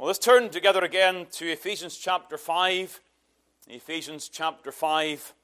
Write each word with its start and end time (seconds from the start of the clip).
Well, 0.00 0.06
let's 0.06 0.18
turn 0.18 0.48
together 0.48 0.82
again 0.82 1.26
to 1.32 1.52
Ephesians 1.52 1.94
chapter 1.94 2.38
5. 2.38 3.00
Ephesians 3.68 4.30
chapter 4.30 4.72
5. 4.72 5.34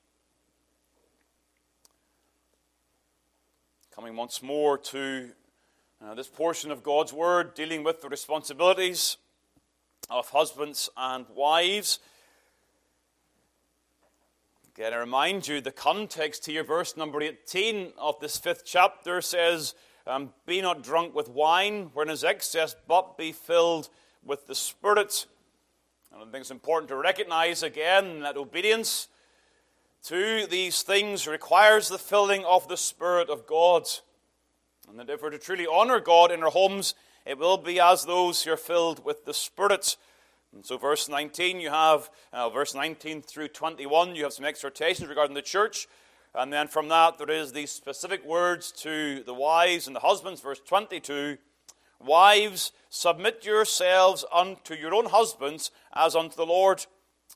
Coming 3.94 4.16
once 4.16 4.42
more 4.42 4.78
to 4.78 5.28
uh, 6.02 6.14
this 6.14 6.28
portion 6.28 6.70
of 6.70 6.82
God's 6.82 7.12
Word 7.12 7.52
dealing 7.52 7.84
with 7.84 8.00
the 8.00 8.08
responsibilities 8.08 9.18
of 10.08 10.30
husbands 10.30 10.88
and 10.96 11.26
wives. 11.34 11.98
Again, 14.74 14.94
I 14.94 14.96
remind 14.96 15.46
you 15.48 15.60
the 15.60 15.70
context 15.70 16.46
here, 16.46 16.64
verse 16.64 16.96
number 16.96 17.20
18 17.20 17.92
of 17.98 18.18
this 18.20 18.38
fifth 18.38 18.62
chapter 18.64 19.20
says, 19.20 19.74
um, 20.06 20.32
Be 20.46 20.62
not 20.62 20.82
drunk 20.82 21.14
with 21.14 21.28
wine, 21.28 21.90
wherein 21.92 22.10
is 22.10 22.24
excess, 22.24 22.74
but 22.88 23.18
be 23.18 23.32
filled 23.32 23.90
with 24.26 24.46
the 24.46 24.54
Spirit. 24.54 25.26
And 26.12 26.20
I 26.20 26.24
think 26.24 26.42
it's 26.42 26.50
important 26.50 26.88
to 26.88 26.96
recognize 26.96 27.62
again 27.62 28.20
that 28.20 28.36
obedience 28.36 29.08
to 30.04 30.46
these 30.46 30.82
things 30.82 31.26
requires 31.26 31.88
the 31.88 31.98
filling 31.98 32.44
of 32.44 32.68
the 32.68 32.76
Spirit 32.76 33.28
of 33.30 33.46
God. 33.46 33.84
And 34.88 34.98
that 34.98 35.10
if 35.10 35.22
we're 35.22 35.30
to 35.30 35.38
truly 35.38 35.66
honor 35.66 36.00
God 36.00 36.30
in 36.30 36.42
our 36.42 36.50
homes, 36.50 36.94
it 37.24 37.38
will 37.38 37.58
be 37.58 37.80
as 37.80 38.04
those 38.04 38.42
who 38.42 38.52
are 38.52 38.56
filled 38.56 39.04
with 39.04 39.24
the 39.24 39.34
Spirit. 39.34 39.96
And 40.54 40.64
so, 40.64 40.78
verse 40.78 41.08
19, 41.08 41.60
you 41.60 41.70
have, 41.70 42.08
uh, 42.32 42.48
verse 42.48 42.74
19 42.74 43.22
through 43.22 43.48
21, 43.48 44.14
you 44.14 44.22
have 44.22 44.32
some 44.32 44.44
exhortations 44.44 45.08
regarding 45.08 45.34
the 45.34 45.42
church. 45.42 45.88
And 46.34 46.52
then 46.52 46.68
from 46.68 46.88
that, 46.88 47.18
there 47.18 47.30
is 47.30 47.52
these 47.52 47.70
specific 47.70 48.24
words 48.24 48.70
to 48.82 49.22
the 49.24 49.34
wives 49.34 49.86
and 49.86 49.96
the 49.96 50.00
husbands. 50.00 50.40
Verse 50.40 50.60
22 50.64 51.38
Wives, 52.00 52.72
submit 52.90 53.44
yourselves 53.44 54.24
unto 54.32 54.74
your 54.74 54.94
own 54.94 55.06
husbands 55.06 55.70
as 55.94 56.14
unto 56.14 56.36
the 56.36 56.46
Lord. 56.46 56.86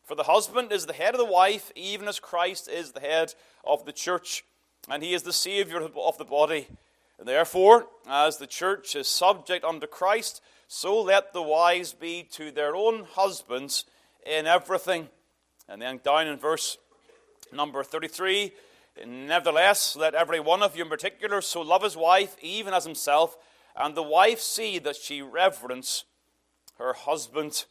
For 0.05 0.14
the 0.14 0.24
husband 0.24 0.73
is 0.73 0.87
the 0.87 0.93
head 0.93 1.15
of 1.15 1.18
the 1.18 1.24
wife, 1.24 1.73
even 1.74 2.09
as 2.09 2.21
Christ 2.21 2.68
is 2.68 2.93
the 2.93 3.01
head 3.01 3.35
of 3.65 3.85
the 3.85 3.93
church, 3.93 4.45
and 4.88 5.02
he 5.02 5.15
is 5.15 5.23
the 5.23 5.32
Savior 5.32 5.80
of 5.80 6.18
the 6.18 6.24
body. 6.24 6.66
And 7.18 7.29
therefore, 7.29 7.87
as 8.09 8.38
the 8.38 8.46
church 8.46 8.96
is 8.96 9.07
subject 9.07 9.65
unto 9.65 9.87
Christ, 9.87 10.43
so 10.68 11.01
let 11.01 11.32
the 11.32 11.42
wives 11.42 11.92
be 11.92 12.23
to 12.32 12.51
their 12.51 12.74
own 12.74 13.04
husbands 13.13 13.85
in 14.24 14.46
everything. 14.46 15.09
And 15.68 15.82
then 15.82 16.01
down 16.02 16.26
in 16.26 16.38
verse 16.38 16.79
number 17.52 17.82
33 17.82 18.52
Nevertheless, 19.07 19.96
let 19.96 20.15
every 20.15 20.40
one 20.40 20.63
of 20.63 20.76
you 20.76 20.82
in 20.82 20.90
particular 20.90 21.40
so 21.40 21.63
love 21.63 21.82
his 21.82 21.96
wife, 21.96 22.37
even 22.42 22.74
as 22.74 22.85
himself 22.85 23.37
and 23.76 23.95
the 23.95 24.02
wife 24.02 24.40
see 24.40 24.79
that 24.79 24.96
she 24.96 25.23
reverence 25.23 26.04
her 26.79 26.93
husband. 26.93 27.65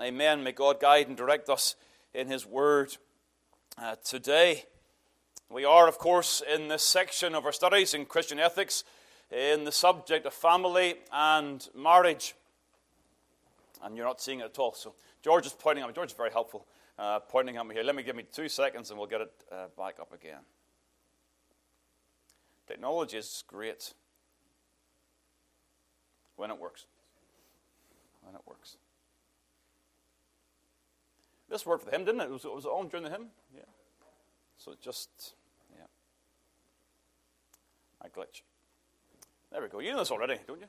Amen. 0.00 0.44
May 0.44 0.52
God 0.52 0.80
guide 0.80 1.08
and 1.08 1.16
direct 1.16 1.48
us 1.48 1.74
in 2.14 2.28
His 2.28 2.46
Word 2.46 2.96
uh, 3.76 3.96
today. 4.04 4.64
We 5.50 5.64
are, 5.64 5.88
of 5.88 5.98
course, 5.98 6.42
in 6.42 6.68
this 6.68 6.82
section 6.82 7.34
of 7.34 7.46
our 7.46 7.52
studies 7.52 7.94
in 7.94 8.04
Christian 8.04 8.38
ethics 8.38 8.84
in 9.30 9.64
the 9.64 9.72
subject 9.72 10.26
of 10.26 10.34
family 10.34 10.96
and 11.12 11.66
marriage. 11.74 12.34
And 13.82 13.96
you're 13.96 14.06
not 14.06 14.20
seeing 14.20 14.40
it 14.40 14.44
at 14.44 14.58
all. 14.58 14.74
So 14.74 14.94
George 15.22 15.46
is 15.46 15.52
pointing 15.52 15.82
at 15.84 15.88
me. 15.88 15.94
George 15.94 16.10
is 16.10 16.16
very 16.16 16.30
helpful, 16.30 16.66
uh, 16.98 17.20
pointing 17.20 17.56
at 17.56 17.66
me 17.66 17.74
here. 17.74 17.84
Let 17.84 17.94
me 17.94 18.02
give 18.02 18.16
me 18.16 18.24
two 18.30 18.48
seconds 18.48 18.90
and 18.90 18.98
we'll 18.98 19.08
get 19.08 19.22
it 19.22 19.32
uh, 19.50 19.66
back 19.76 20.00
up 20.00 20.12
again. 20.12 20.40
Technology 22.66 23.16
is 23.16 23.44
great 23.46 23.94
when 26.38 26.50
it 26.50 26.58
works. 26.58 26.86
When 28.22 28.34
it 28.34 28.40
works. 28.46 28.76
This 31.50 31.66
worked 31.66 31.84
for 31.84 31.90
the 31.90 31.96
hymn, 31.96 32.06
didn't 32.06 32.20
it? 32.20 32.24
It 32.24 32.30
was, 32.30 32.44
it 32.44 32.54
was 32.54 32.64
on 32.64 32.88
during 32.88 33.04
the 33.04 33.10
hymn? 33.10 33.26
Yeah. 33.54 33.62
So 34.56 34.74
just, 34.80 35.34
yeah. 35.76 35.86
I 38.02 38.08
glitch. 38.08 38.42
There 39.50 39.62
we 39.62 39.68
go. 39.68 39.80
You 39.80 39.92
know 39.92 39.98
this 39.98 40.10
already, 40.10 40.36
don't 40.46 40.60
you? 40.60 40.66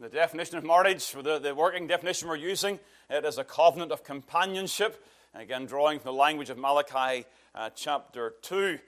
The 0.00 0.08
definition 0.08 0.56
of 0.56 0.64
marriage, 0.64 1.12
the, 1.12 1.38
the 1.38 1.54
working 1.54 1.86
definition 1.86 2.28
we're 2.28 2.36
using, 2.36 2.78
it 3.10 3.24
is 3.24 3.38
a 3.38 3.44
covenant 3.44 3.92
of 3.92 4.02
companionship. 4.04 5.04
Again, 5.34 5.66
drawing 5.66 5.98
from 5.98 6.14
the 6.14 6.18
language 6.18 6.50
of 6.50 6.58
Malachi 6.58 7.26
uh, 7.54 7.70
chapter 7.74 8.34
2. 8.42 8.78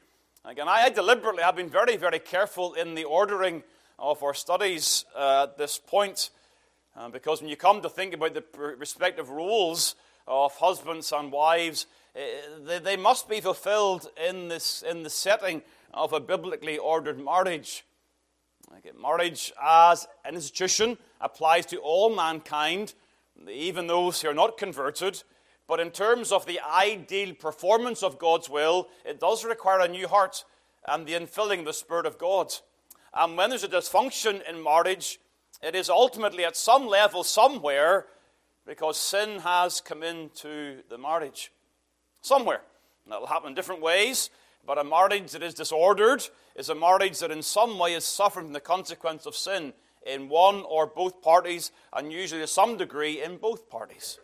Again, 0.44 0.68
I, 0.68 0.84
I 0.84 0.90
deliberately 0.90 1.42
have 1.42 1.56
been 1.56 1.70
very, 1.70 1.96
very 1.96 2.18
careful 2.18 2.74
in 2.74 2.94
the 2.94 3.04
ordering 3.04 3.62
of 3.98 4.22
our 4.22 4.34
studies 4.34 5.04
uh, 5.16 5.44
at 5.44 5.58
this 5.58 5.78
point, 5.78 6.30
uh, 6.96 7.08
because 7.08 7.40
when 7.40 7.50
you 7.50 7.56
come 7.56 7.82
to 7.82 7.88
think 7.88 8.14
about 8.14 8.34
the 8.34 8.44
respective 8.78 9.30
roles 9.30 9.94
of 10.26 10.54
husbands 10.56 11.12
and 11.12 11.32
wives, 11.32 11.86
uh, 12.16 12.20
they, 12.64 12.78
they, 12.78 12.96
must 12.96 13.28
be 13.28 13.40
fulfilled 13.40 14.08
in, 14.28 14.48
this, 14.48 14.82
in 14.82 15.02
the 15.02 15.10
setting 15.10 15.62
of 15.92 16.12
a 16.12 16.20
biblically 16.20 16.78
ordered 16.78 17.22
marriage. 17.22 17.84
Okay, 18.78 18.90
marriage 19.00 19.52
as 19.62 20.06
an 20.24 20.34
institution 20.34 20.96
applies 21.20 21.66
to 21.66 21.78
all 21.78 22.14
mankind, 22.14 22.94
even 23.50 23.86
those 23.86 24.20
who 24.20 24.28
are 24.28 24.34
not 24.34 24.56
converted. 24.56 25.22
But 25.66 25.80
in 25.80 25.90
terms 25.90 26.30
of 26.30 26.46
the 26.46 26.60
ideal 26.60 27.34
performance 27.34 28.02
of 28.02 28.18
God's 28.18 28.50
will, 28.50 28.88
it 29.04 29.18
does 29.18 29.44
require 29.44 29.80
a 29.80 29.88
new 29.88 30.08
heart 30.08 30.44
and 30.86 31.06
the 31.06 31.14
infilling 31.14 31.60
of 31.60 31.64
the 31.64 31.72
Spirit 31.72 32.06
of 32.06 32.18
God. 32.18 32.52
And 33.14 33.36
when 33.36 33.50
there's 33.50 33.64
a 33.64 33.68
dysfunction 33.68 34.46
in 34.48 34.62
marriage, 34.62 35.20
it 35.62 35.74
is 35.74 35.88
ultimately 35.88 36.44
at 36.44 36.56
some 36.56 36.86
level, 36.86 37.22
somewhere, 37.22 38.06
because 38.66 38.96
sin 38.96 39.40
has 39.40 39.80
come 39.80 40.02
into 40.02 40.82
the 40.88 40.98
marriage. 40.98 41.52
Somewhere. 42.22 42.62
And 43.04 43.12
that'll 43.12 43.26
happen 43.26 43.50
in 43.50 43.54
different 43.54 43.82
ways, 43.82 44.30
but 44.66 44.78
a 44.78 44.84
marriage 44.84 45.32
that 45.32 45.42
is 45.42 45.54
disordered 45.54 46.26
is 46.56 46.68
a 46.68 46.74
marriage 46.74 47.18
that 47.20 47.30
in 47.30 47.42
some 47.42 47.78
way 47.78 47.94
is 47.94 48.04
suffering 48.04 48.46
from 48.46 48.52
the 48.52 48.60
consequence 48.60 49.26
of 49.26 49.36
sin 49.36 49.74
in 50.06 50.28
one 50.28 50.62
or 50.68 50.86
both 50.86 51.22
parties, 51.22 51.70
and 51.92 52.12
usually 52.12 52.40
to 52.40 52.46
some 52.46 52.76
degree 52.76 53.22
in 53.22 53.36
both 53.36 53.70
parties. 53.70 54.18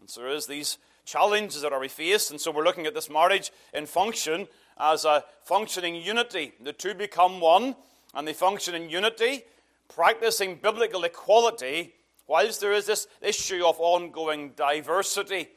And 0.00 0.08
so 0.08 0.22
there 0.22 0.30
is 0.30 0.46
these 0.46 0.78
challenges 1.04 1.62
that 1.62 1.72
are 1.72 1.80
we 1.80 1.88
face, 1.88 2.30
and 2.30 2.40
so 2.40 2.50
we're 2.50 2.64
looking 2.64 2.86
at 2.86 2.94
this 2.94 3.10
marriage 3.10 3.52
in 3.74 3.86
function 3.86 4.48
as 4.78 5.04
a 5.04 5.24
functioning 5.44 5.94
unity. 5.94 6.52
The 6.60 6.72
two 6.72 6.94
become 6.94 7.40
one, 7.40 7.76
and 8.14 8.26
they 8.26 8.32
function 8.32 8.74
in 8.74 8.90
unity, 8.90 9.44
practicing 9.88 10.56
biblical 10.56 11.04
equality, 11.04 11.94
whilst 12.26 12.60
there 12.60 12.72
is 12.72 12.86
this 12.86 13.08
issue 13.20 13.64
of 13.64 13.76
ongoing 13.78 14.52
diversity. 14.56 15.48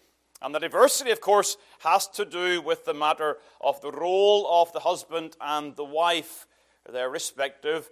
And 0.41 0.53
the 0.53 0.59
diversity, 0.59 1.11
of 1.11 1.21
course, 1.21 1.57
has 1.79 2.07
to 2.09 2.25
do 2.25 2.61
with 2.61 2.85
the 2.85 2.93
matter 2.93 3.37
of 3.61 3.79
the 3.81 3.91
role 3.91 4.47
of 4.61 4.73
the 4.73 4.81
husband 4.81 5.37
and 5.39 5.75
the 5.75 5.85
wife, 5.85 6.47
their 6.91 7.09
respective, 7.09 7.89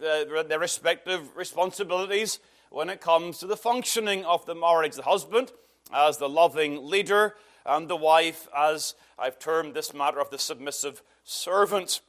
uh, 0.00 0.42
their 0.44 0.58
respective 0.58 1.36
responsibilities 1.36 2.38
when 2.70 2.88
it 2.88 3.00
comes 3.00 3.38
to 3.38 3.46
the 3.46 3.56
functioning 3.56 4.24
of 4.24 4.46
the 4.46 4.54
marriage. 4.54 4.96
The 4.96 5.02
husband 5.02 5.52
as 5.92 6.18
the 6.18 6.28
loving 6.28 6.88
leader, 6.88 7.34
and 7.66 7.88
the 7.88 7.96
wife 7.96 8.48
as 8.56 8.94
I've 9.18 9.38
termed 9.38 9.74
this 9.74 9.94
matter 9.94 10.20
of 10.20 10.30
the 10.30 10.38
submissive 10.38 11.02
servant. 11.24 12.00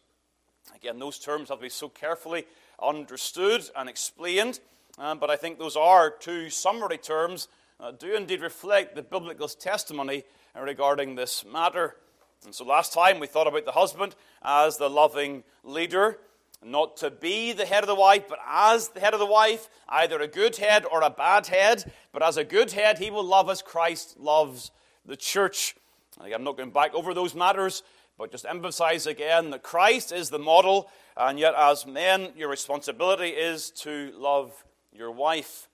Again, 0.73 0.99
those 0.99 1.19
terms 1.19 1.49
have 1.49 1.59
to 1.59 1.63
be 1.63 1.69
so 1.69 1.89
carefully 1.89 2.45
understood 2.81 3.69
and 3.75 3.89
explained, 3.89 4.59
um, 4.97 5.19
but 5.19 5.29
I 5.29 5.35
think 5.35 5.59
those 5.59 5.75
are 5.75 6.09
two 6.09 6.49
summary 6.49 6.97
terms 6.97 7.47
that 7.79 7.99
do 7.99 8.15
indeed 8.15 8.41
reflect 8.41 8.95
the 8.95 9.01
biblical 9.01 9.47
testimony 9.47 10.23
regarding 10.59 11.15
this 11.15 11.43
matter. 11.45 11.97
And 12.45 12.53
so 12.53 12.63
last 12.65 12.93
time 12.93 13.19
we 13.19 13.27
thought 13.27 13.47
about 13.47 13.65
the 13.65 13.71
husband 13.71 14.15
as 14.41 14.77
the 14.77 14.89
loving 14.89 15.43
leader, 15.63 16.19
not 16.63 16.97
to 16.97 17.11
be 17.11 17.51
the 17.53 17.65
head 17.65 17.83
of 17.83 17.87
the 17.87 17.95
wife, 17.95 18.23
but 18.27 18.39
as 18.47 18.89
the 18.89 18.99
head 18.99 19.13
of 19.13 19.19
the 19.19 19.25
wife, 19.25 19.69
either 19.89 20.19
a 20.19 20.27
good 20.27 20.55
head 20.57 20.85
or 20.85 21.01
a 21.01 21.09
bad 21.09 21.47
head. 21.47 21.91
But 22.11 22.23
as 22.23 22.37
a 22.37 22.43
good 22.43 22.71
head, 22.71 22.99
he 22.99 23.11
will 23.11 23.23
love 23.23 23.49
as 23.49 23.61
Christ 23.61 24.19
loves 24.19 24.71
the 25.05 25.17
church. 25.17 25.75
I'm 26.19 26.43
not 26.43 26.57
going 26.57 26.71
back 26.71 26.93
over 26.93 27.13
those 27.13 27.35
matters, 27.35 27.83
but 28.17 28.31
just 28.31 28.45
emphasize 28.45 29.05
again 29.05 29.49
that 29.49 29.63
Christ 29.63 30.11
is 30.11 30.29
the 30.29 30.39
model, 30.39 30.89
and 31.17 31.37
yet 31.39 31.53
as 31.57 31.85
men, 31.85 32.29
your 32.35 32.49
responsibility 32.49 33.29
is 33.29 33.71
to 33.71 34.11
love 34.15 34.63
your 34.93 35.11
wife. 35.11 35.67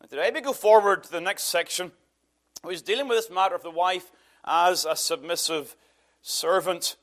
And 0.00 0.10
today 0.10 0.30
we 0.32 0.40
go 0.40 0.52
forward 0.52 1.04
to 1.04 1.10
the 1.10 1.20
next 1.20 1.44
section, 1.44 1.92
which 2.62 2.76
is 2.76 2.82
dealing 2.82 3.08
with 3.08 3.18
this 3.18 3.30
matter 3.30 3.54
of 3.54 3.62
the 3.62 3.70
wife 3.70 4.10
as 4.44 4.84
a 4.84 4.96
submissive 4.96 5.76
servant. 6.22 6.96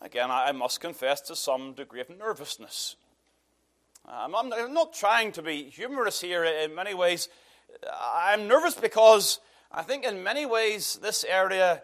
Again, 0.00 0.30
I 0.30 0.52
must 0.52 0.80
confess 0.80 1.20
to 1.22 1.36
some 1.36 1.72
degree 1.72 2.00
of 2.00 2.10
nervousness. 2.10 2.96
Um, 4.06 4.34
I'm 4.34 4.72
not 4.72 4.94
trying 4.94 5.32
to 5.32 5.42
be 5.42 5.64
humorous 5.64 6.20
here 6.20 6.44
in 6.44 6.74
many 6.74 6.94
ways. 6.94 7.28
I'm 7.92 8.48
nervous 8.48 8.74
because 8.74 9.40
I 9.70 9.82
think 9.82 10.04
in 10.04 10.22
many 10.22 10.46
ways 10.46 10.98
this 11.02 11.24
area 11.24 11.82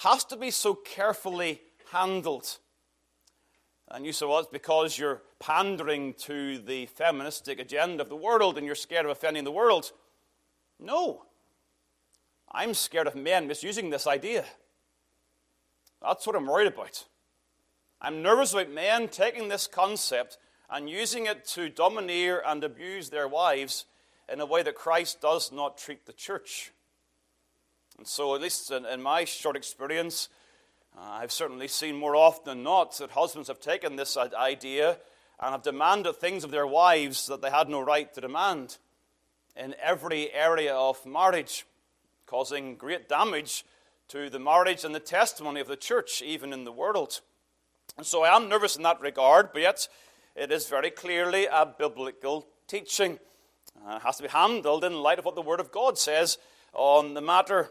has 0.00 0.24
to 0.24 0.36
be 0.36 0.50
so 0.50 0.74
carefully 0.74 1.60
handled. 1.92 2.58
And 3.90 4.06
you 4.06 4.12
say, 4.12 4.24
well, 4.24 4.38
it's 4.38 4.48
because 4.50 4.96
you're 4.98 5.22
pandering 5.38 6.14
to 6.14 6.58
the 6.58 6.86
feministic 6.86 7.58
agenda 7.58 8.02
of 8.02 8.08
the 8.08 8.16
world 8.16 8.56
and 8.56 8.64
you're 8.64 8.74
scared 8.74 9.04
of 9.04 9.10
offending 9.10 9.44
the 9.44 9.52
world. 9.52 9.92
No. 10.78 11.24
I'm 12.50 12.72
scared 12.72 13.08
of 13.08 13.14
men 13.14 13.46
misusing 13.46 13.90
this 13.90 14.06
idea. 14.06 14.44
That's 16.00 16.26
what 16.26 16.36
I'm 16.36 16.46
worried 16.46 16.68
about. 16.68 17.04
I'm 18.00 18.22
nervous 18.22 18.54
about 18.54 18.70
men 18.70 19.08
taking 19.08 19.48
this 19.48 19.66
concept 19.66 20.38
and 20.70 20.88
using 20.88 21.26
it 21.26 21.44
to 21.48 21.68
domineer 21.68 22.42
and 22.46 22.64
abuse 22.64 23.10
their 23.10 23.28
wives 23.28 23.84
in 24.32 24.40
a 24.40 24.46
way 24.46 24.62
that 24.62 24.76
Christ 24.76 25.20
does 25.20 25.52
not 25.52 25.76
treat 25.76 26.06
the 26.06 26.12
church. 26.14 26.72
And 28.00 28.08
so, 28.08 28.34
at 28.34 28.40
least 28.40 28.70
in, 28.70 28.86
in 28.86 29.02
my 29.02 29.26
short 29.26 29.56
experience, 29.56 30.30
uh, 30.96 31.02
I've 31.02 31.30
certainly 31.30 31.68
seen 31.68 31.96
more 31.96 32.16
often 32.16 32.44
than 32.46 32.62
not 32.62 32.96
that 32.96 33.10
husbands 33.10 33.48
have 33.48 33.60
taken 33.60 33.96
this 33.96 34.16
idea 34.16 34.96
and 35.38 35.52
have 35.52 35.62
demanded 35.62 36.16
things 36.16 36.42
of 36.42 36.50
their 36.50 36.66
wives 36.66 37.26
that 37.26 37.42
they 37.42 37.50
had 37.50 37.68
no 37.68 37.82
right 37.82 38.10
to 38.14 38.22
demand 38.22 38.78
in 39.54 39.74
every 39.82 40.32
area 40.32 40.74
of 40.74 41.04
marriage, 41.04 41.66
causing 42.24 42.74
great 42.74 43.06
damage 43.06 43.66
to 44.08 44.30
the 44.30 44.38
marriage 44.38 44.82
and 44.82 44.94
the 44.94 44.98
testimony 44.98 45.60
of 45.60 45.68
the 45.68 45.76
church, 45.76 46.22
even 46.22 46.54
in 46.54 46.64
the 46.64 46.72
world. 46.72 47.20
And 47.98 48.06
so 48.06 48.22
I 48.22 48.34
am 48.34 48.48
nervous 48.48 48.76
in 48.76 48.82
that 48.84 49.02
regard, 49.02 49.52
but 49.52 49.60
yet 49.60 49.88
it 50.34 50.50
is 50.50 50.68
very 50.68 50.90
clearly 50.90 51.48
a 51.52 51.66
biblical 51.66 52.46
teaching. 52.66 53.18
Uh, 53.86 53.96
it 53.96 54.02
has 54.04 54.16
to 54.16 54.22
be 54.22 54.30
handled 54.30 54.84
in 54.84 54.94
light 54.94 55.18
of 55.18 55.26
what 55.26 55.34
the 55.34 55.42
Word 55.42 55.60
of 55.60 55.70
God 55.70 55.98
says 55.98 56.38
on 56.72 57.12
the 57.12 57.20
matter. 57.20 57.68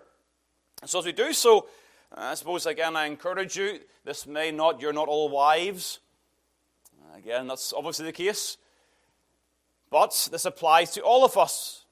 So 0.86 1.00
as 1.00 1.06
we 1.06 1.12
do 1.12 1.34
so, 1.34 1.68
uh, 2.16 2.22
I 2.22 2.34
suppose 2.36 2.66
again 2.66 2.96
I 2.96 3.06
encourage 3.06 3.58
you, 3.58 3.80
this 4.06 4.26
may 4.26 4.52
not, 4.52 4.82
you're 4.82 4.94
not 4.94 5.08
all 5.08 5.30
wives. 5.30 6.00
Again, 7.16 7.48
that's 7.48 7.74
obviously 7.74 8.06
the 8.06 8.14
case. 8.14 8.58
But 9.90 10.30
this 10.32 10.46
applies 10.46 10.92
to 10.92 11.02
all 11.02 11.26
of 11.26 11.38
us. 11.38 11.86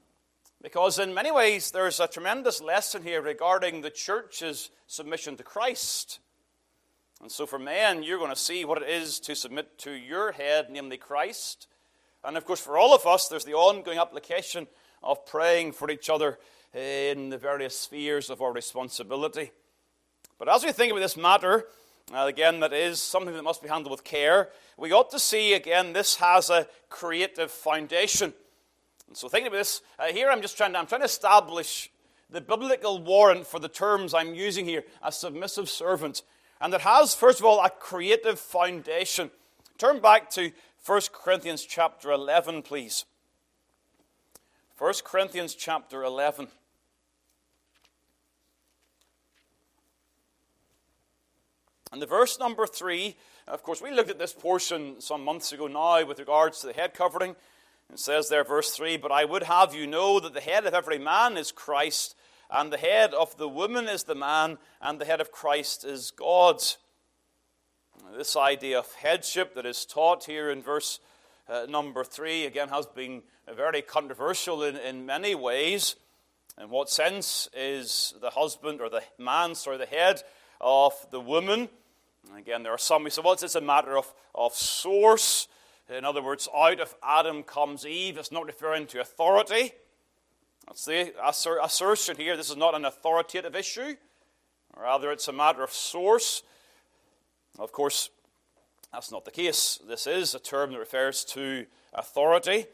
Because 0.62 1.00
in 1.00 1.14
many 1.14 1.32
ways, 1.32 1.72
there's 1.72 2.00
a 2.00 2.08
tremendous 2.08 2.62
lesson 2.62 3.04
here 3.04 3.22
regarding 3.22 3.82
the 3.82 3.90
church's 3.90 4.72
submission 4.88 5.38
to 5.38 5.44
Christ. 5.44 6.20
And 7.22 7.32
so, 7.32 7.46
for 7.46 7.60
men, 7.60 8.04
you're 8.04 8.20
going 8.20 8.32
to 8.32 8.36
see 8.36 8.66
what 8.66 8.82
it 8.82 8.90
is 8.90 9.20
to 9.22 9.36
submit 9.36 9.78
to 9.80 9.92
your 9.92 10.32
head, 10.32 10.68
namely 10.70 10.98
Christ. 10.98 11.68
And 12.24 12.38
of 12.38 12.46
course, 12.46 12.60
for 12.60 12.78
all 12.78 12.96
of 12.96 13.06
us, 13.06 13.28
there's 13.28 13.46
the 13.46 13.54
ongoing 13.54 13.98
application 13.98 14.68
of 15.04 15.26
praying 15.26 15.74
for 15.74 15.92
each 15.92 16.10
other 16.10 16.40
in 16.78 17.30
the 17.30 17.38
various 17.38 17.78
spheres 17.78 18.30
of 18.30 18.42
our 18.42 18.54
responsibility. 18.54 19.52
But 20.38 20.48
as 20.48 20.64
we 20.64 20.72
think 20.72 20.92
about 20.92 21.02
this 21.02 21.18
matter, 21.18 21.66
uh, 22.14 22.26
again, 22.28 22.60
that 22.60 22.72
is 22.72 23.02
something 23.02 23.34
that 23.34 23.44
must 23.44 23.64
be 23.64 23.70
handled 23.70 23.92
with 23.92 24.04
care, 24.04 24.50
we 24.78 24.94
ought 24.94 25.10
to 25.10 25.20
see, 25.20 25.54
again, 25.54 25.94
this 25.94 26.18
has 26.18 26.52
a 26.52 26.68
creative 26.90 27.50
foundation. 27.50 28.32
And 29.08 29.18
so, 29.18 29.28
thinking 29.28 29.48
about 29.48 29.58
this, 29.58 29.82
uh, 29.98 30.06
here 30.06 30.30
I'm 30.30 30.42
just 30.42 30.56
trying 30.56 30.74
to, 30.74 30.80
I'm 30.80 30.86
trying 30.86 31.02
to 31.02 31.06
establish 31.06 31.90
the 32.30 32.42
biblical 32.42 33.02
warrant 33.02 33.48
for 33.48 33.60
the 33.60 33.70
terms 33.70 34.14
I'm 34.14 34.36
using 34.36 34.66
here, 34.66 34.84
a 35.02 35.12
submissive 35.12 35.70
servant. 35.70 36.22
And 36.62 36.74
it 36.74 36.82
has, 36.82 37.16
first 37.16 37.40
of 37.40 37.46
all, 37.46 37.64
a 37.64 37.70
creative 37.70 38.40
foundation. 38.40 39.32
Turn 39.78 40.00
back 40.00 40.30
to 40.32 40.52
1 40.86 41.02
Corinthians 41.12 41.66
chapter 41.66 42.12
11, 42.12 42.62
please. 42.62 43.06
1 44.78 44.94
Corinthians 45.04 45.56
chapter 45.56 46.04
11. 46.04 46.50
And 51.92 52.02
the 52.02 52.06
verse 52.06 52.38
number 52.40 52.68
3, 52.68 53.16
of 53.48 53.64
course, 53.64 53.82
we 53.82 53.92
looked 53.92 54.10
at 54.10 54.20
this 54.20 54.34
portion 54.34 55.00
some 55.00 55.24
months 55.24 55.52
ago 55.54 55.68
now 55.68 56.06
with 56.06 56.20
regards 56.20 56.60
to 56.60 56.68
the 56.68 56.74
head 56.74 56.94
covering. 56.94 57.36
It 57.92 58.00
says 58.00 58.28
there, 58.28 58.44
verse 58.44 58.72
3 58.72 58.98
But 58.98 59.12
I 59.12 59.24
would 59.24 59.44
have 59.44 59.74
you 59.74 59.88
know 59.88 60.20
that 60.20 60.34
the 60.34 60.42
head 60.42 60.66
of 60.66 60.74
every 60.74 61.00
man 61.00 61.38
is 61.38 61.52
Christ, 61.52 62.16
and 62.52 62.72
the 62.72 62.78
head 62.78 63.14
of 63.14 63.38
the 63.38 63.48
woman 63.48 63.88
is 63.88 64.04
the 64.04 64.16
man, 64.16 64.58
and 64.82 65.00
the 65.00 65.06
head 65.06 65.22
of 65.22 65.32
Christ 65.32 65.86
is 65.86 66.12
God. 66.12 66.62
This 68.18 68.36
idea 68.36 68.80
of 68.80 68.94
headship 68.96 69.56
that 69.56 69.66
is 69.66 69.86
taught 69.86 70.26
here 70.26 70.52
in 70.52 70.62
verse 70.62 71.00
uh, 71.50 71.66
number 71.70 72.04
3 72.04 72.46
again 72.46 72.70
has 72.70 72.86
been 72.86 73.24
very 73.56 73.82
controversial 73.82 74.64
in, 74.64 74.76
in 74.76 75.06
many 75.06 75.36
ways. 75.36 75.96
In 76.62 76.70
what 76.70 76.90
sense 76.90 77.48
is 77.56 78.14
the 78.20 78.32
husband 78.32 78.82
or 78.82 78.90
the 78.90 79.04
man, 79.18 79.56
sorry, 79.56 79.78
the 79.78 79.86
head 79.86 80.24
of 80.62 80.94
the 81.12 81.20
woman? 81.20 81.70
Again, 82.36 82.64
there 82.64 82.74
are 82.74 82.78
some 82.78 83.04
who 83.04 83.10
say, 83.10 83.22
well, 83.24 83.34
it's 83.34 83.56
a 83.56 83.62
matter 83.62 83.98
of, 83.98 84.14
of 84.36 84.54
source. 84.54 85.48
In 85.90 86.04
other 86.04 86.22
words, 86.22 86.50
out 86.56 86.80
of 86.80 86.94
Adam 87.02 87.44
comes 87.44 87.86
Eve. 87.86 88.18
It's 88.18 88.32
not 88.32 88.46
referring 88.46 88.88
to 88.88 89.00
authority. 89.00 89.72
That's 90.68 90.86
the 90.86 91.14
assertion 91.24 92.18
here. 92.18 92.36
This 92.36 92.50
is 92.50 92.58
not 92.58 92.76
an 92.76 92.84
authoritative 92.84 93.56
issue. 93.56 93.96
Rather, 94.76 95.12
it's 95.12 95.28
a 95.28 95.34
matter 95.34 95.64
of 95.64 95.72
source. 95.72 96.44
Of 97.58 97.72
course, 97.72 98.10
that's 98.92 99.12
not 99.12 99.26
the 99.26 99.32
case. 99.32 99.80
This 99.88 100.06
is 100.08 100.36
a 100.36 100.40
term 100.40 100.74
that 100.74 100.80
refers 100.80 101.24
to 101.26 101.66
authority. 101.94 102.66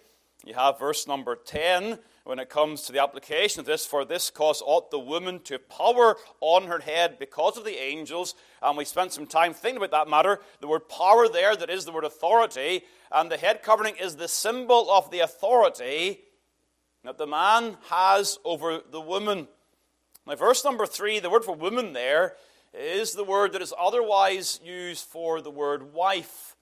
You 0.44 0.56
have 0.56 0.80
verse 0.80 1.08
number 1.08 1.36
10 1.36 2.00
when 2.24 2.40
it 2.40 2.50
comes 2.50 2.84
to 2.84 2.92
the 2.92 3.02
application 3.02 3.60
of 3.60 3.66
this. 3.66 3.86
For 3.86 4.06
this 4.06 4.30
cause 4.30 4.62
ought 4.66 4.92
the 4.92 5.00
woman 5.00 5.40
to 5.42 5.60
power 5.60 6.18
on 6.40 6.68
her 6.68 6.80
head 6.80 7.20
because 7.20 7.58
of 7.58 7.66
the 7.66 7.82
angels. 7.82 8.36
And 8.62 8.78
we 8.78 8.86
spent 8.86 9.14
some 9.14 9.28
time 9.28 9.54
thinking 9.54 9.78
about 9.78 9.92
that 9.92 10.10
matter. 10.10 10.40
The 10.62 10.68
word 10.68 10.88
power 10.90 11.28
there, 11.28 11.56
that 11.56 11.70
is 11.70 11.86
the 11.86 11.92
word 11.92 12.06
authority. 12.06 12.84
And 13.12 13.30
the 13.30 13.38
head 13.38 13.64
covering 13.64 13.96
is 13.98 14.16
the 14.16 14.28
symbol 14.28 14.90
of 14.90 15.12
the 15.12 15.20
authority 15.20 16.22
that 17.04 17.18
the 17.18 17.28
man 17.28 17.78
has 17.90 18.40
over 18.46 18.82
the 18.90 19.02
woman. 19.02 19.48
Now, 20.26 20.36
verse 20.36 20.64
number 20.64 20.86
three, 20.86 21.20
the 21.20 21.30
word 21.30 21.44
for 21.44 21.56
woman 21.56 21.92
there 21.94 22.36
is 22.74 23.14
the 23.14 23.26
word 23.26 23.52
that 23.52 23.62
is 23.62 23.74
otherwise 23.78 24.60
used 24.64 25.06
for 25.06 25.42
the 25.42 25.52
word 25.52 25.94
wife. 25.94 26.56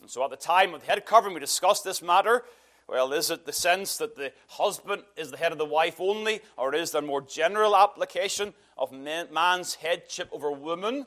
And 0.00 0.08
so 0.08 0.22
at 0.22 0.30
the 0.30 0.36
time 0.36 0.74
of 0.74 0.80
the 0.80 0.86
head 0.86 1.04
covering, 1.04 1.34
we 1.34 1.40
discussed 1.40 1.82
this 1.84 2.02
matter. 2.02 2.44
Well, 2.86 3.12
is 3.12 3.30
it 3.30 3.46
the 3.46 3.52
sense 3.52 3.96
that 3.96 4.14
the 4.14 4.32
husband 4.48 5.04
is 5.16 5.30
the 5.30 5.38
head 5.38 5.52
of 5.52 5.58
the 5.58 5.64
wife 5.64 6.00
only, 6.00 6.40
or 6.58 6.74
is 6.74 6.90
there 6.90 7.02
a 7.02 7.04
more 7.04 7.22
general 7.22 7.74
application 7.74 8.52
of 8.76 8.92
man's 8.92 9.74
headship 9.76 10.28
over 10.32 10.50
woman? 10.52 11.06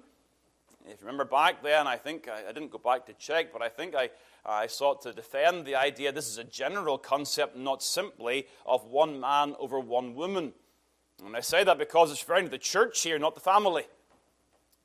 If 0.85 1.01
you 1.01 1.05
remember 1.05 1.25
back 1.25 1.61
then, 1.61 1.85
I 1.85 1.97
think 1.97 2.27
I, 2.27 2.49
I 2.49 2.51
didn't 2.51 2.71
go 2.71 2.77
back 2.77 3.05
to 3.07 3.13
check, 3.13 3.51
but 3.51 3.61
I 3.61 3.69
think 3.69 3.93
I, 3.93 4.09
I 4.45 4.67
sought 4.67 5.01
to 5.03 5.13
defend 5.13 5.65
the 5.65 5.75
idea 5.75 6.11
this 6.11 6.29
is 6.29 6.37
a 6.37 6.43
general 6.43 6.97
concept, 6.97 7.57
not 7.57 7.83
simply 7.83 8.47
of 8.65 8.85
one 8.85 9.19
man 9.19 9.55
over 9.59 9.79
one 9.79 10.15
woman. 10.15 10.53
And 11.25 11.35
I 11.35 11.41
say 11.41 11.63
that 11.63 11.77
because 11.77 12.11
it's 12.11 12.21
referring 12.21 12.45
to 12.45 12.51
the 12.51 12.57
church 12.57 13.01
here, 13.01 13.19
not 13.19 13.35
the 13.35 13.41
family. 13.41 13.83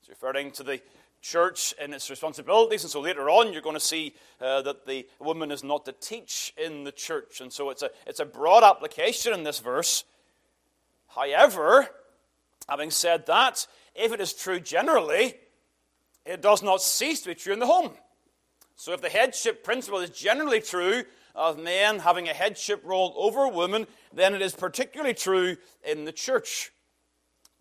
It's 0.00 0.08
referring 0.08 0.50
to 0.52 0.62
the 0.62 0.80
church 1.23 1.73
and 1.81 1.95
its 1.95 2.11
responsibilities. 2.11 2.83
And 2.83 2.91
so 2.91 3.00
later 3.00 3.31
on, 3.31 3.52
you're 3.52 3.62
going 3.62 3.76
to 3.76 3.81
see 3.81 4.14
uh, 4.41 4.61
that 4.62 4.87
the 4.87 5.07
woman 5.21 5.50
is 5.50 5.64
not 5.64 5.85
to 5.87 5.93
teach 5.93 6.52
in 6.62 6.85
the 6.85 6.93
church. 6.93 7.41
And 7.41 7.50
so 7.52 7.71
it's 7.71 7.83
a, 7.83 7.91
it's 8.07 8.21
a 8.21 8.26
broad 8.26 8.64
application 8.64 9.33
in 9.33 9.45
this 9.45 9.61
verse. 9.61 10.05
However, 11.09 11.88
having 12.69 12.91
said 12.91 13.26
that, 13.26 13.67
if 13.95 14.12
it 14.12 14.21
is 14.21 14.35
true 14.35 14.61
generally, 14.61 15.35
it 16.26 16.43
does 16.43 16.62
not 16.62 16.83
cease 16.83 17.23
to 17.23 17.31
be 17.31 17.35
true 17.35 17.52
in 17.52 17.61
the 17.61 17.67
home. 17.67 17.93
So 18.76 18.93
if 18.93 19.00
the 19.00 19.09
headship 19.09 19.64
principle 19.64 20.00
is 20.00 20.11
generally 20.11 20.61
true 20.61 21.05
of 21.35 21.59
men 21.59 22.00
having 22.00 22.29
a 22.29 22.35
headship 22.35 22.83
role 22.85 23.14
over 23.17 23.49
women, 23.49 23.87
then 24.12 24.35
it 24.35 24.43
is 24.43 24.55
particularly 24.55 25.14
true 25.14 25.57
in 25.85 26.05
the 26.05 26.12
church. 26.12 26.73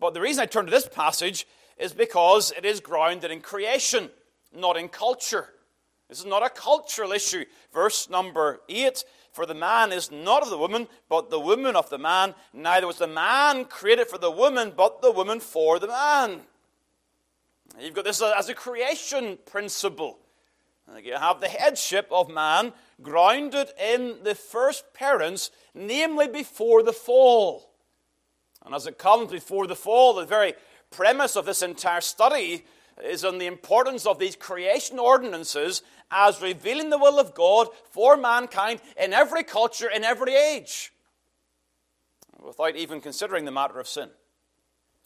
But 0.00 0.14
the 0.14 0.20
reason 0.20 0.42
I 0.42 0.46
turn 0.46 0.64
to 0.64 0.70
this 0.70 0.88
passage 0.88 1.46
is 1.82 1.92
because 1.92 2.52
it 2.56 2.64
is 2.64 2.78
grounded 2.78 3.32
in 3.32 3.40
creation, 3.40 4.08
not 4.54 4.76
in 4.76 4.88
culture. 4.88 5.48
This 6.08 6.20
is 6.20 6.24
not 6.24 6.44
a 6.44 6.48
cultural 6.48 7.10
issue. 7.10 7.44
Verse 7.72 8.08
number 8.08 8.60
8 8.68 9.04
For 9.32 9.46
the 9.46 9.54
man 9.54 9.90
is 9.90 10.12
not 10.12 10.44
of 10.44 10.50
the 10.50 10.58
woman, 10.58 10.86
but 11.08 11.28
the 11.28 11.40
woman 11.40 11.74
of 11.74 11.90
the 11.90 11.98
man. 11.98 12.36
Neither 12.52 12.86
was 12.86 12.98
the 12.98 13.08
man 13.08 13.64
created 13.64 14.06
for 14.06 14.18
the 14.18 14.30
woman, 14.30 14.72
but 14.76 15.02
the 15.02 15.10
woman 15.10 15.40
for 15.40 15.80
the 15.80 15.88
man. 15.88 16.42
You've 17.80 17.94
got 17.94 18.04
this 18.04 18.22
as 18.22 18.48
a 18.48 18.54
creation 18.54 19.38
principle. 19.44 20.18
You 21.02 21.14
have 21.14 21.40
the 21.40 21.48
headship 21.48 22.06
of 22.12 22.28
man 22.28 22.74
grounded 23.00 23.70
in 23.82 24.18
the 24.22 24.36
first 24.36 24.94
parents, 24.94 25.50
namely 25.74 26.28
before 26.28 26.84
the 26.84 26.92
fall. 26.92 27.72
And 28.64 28.74
as 28.74 28.86
it 28.86 28.98
comes 28.98 29.32
before 29.32 29.66
the 29.66 29.74
fall, 29.74 30.14
the 30.14 30.24
very 30.24 30.54
premise 30.92 31.36
of 31.36 31.46
this 31.46 31.62
entire 31.62 32.00
study 32.00 32.64
is 33.02 33.24
on 33.24 33.38
the 33.38 33.46
importance 33.46 34.06
of 34.06 34.18
these 34.18 34.36
creation 34.36 34.98
ordinances 34.98 35.82
as 36.10 36.42
revealing 36.42 36.90
the 36.90 36.98
will 36.98 37.18
of 37.18 37.34
God 37.34 37.68
for 37.90 38.16
mankind 38.16 38.80
in 39.00 39.12
every 39.12 39.42
culture, 39.42 39.88
in 39.88 40.04
every 40.04 40.34
age, 40.34 40.92
without 42.40 42.76
even 42.76 43.00
considering 43.00 43.44
the 43.44 43.50
matter 43.50 43.80
of 43.80 43.88
sin. 43.88 44.10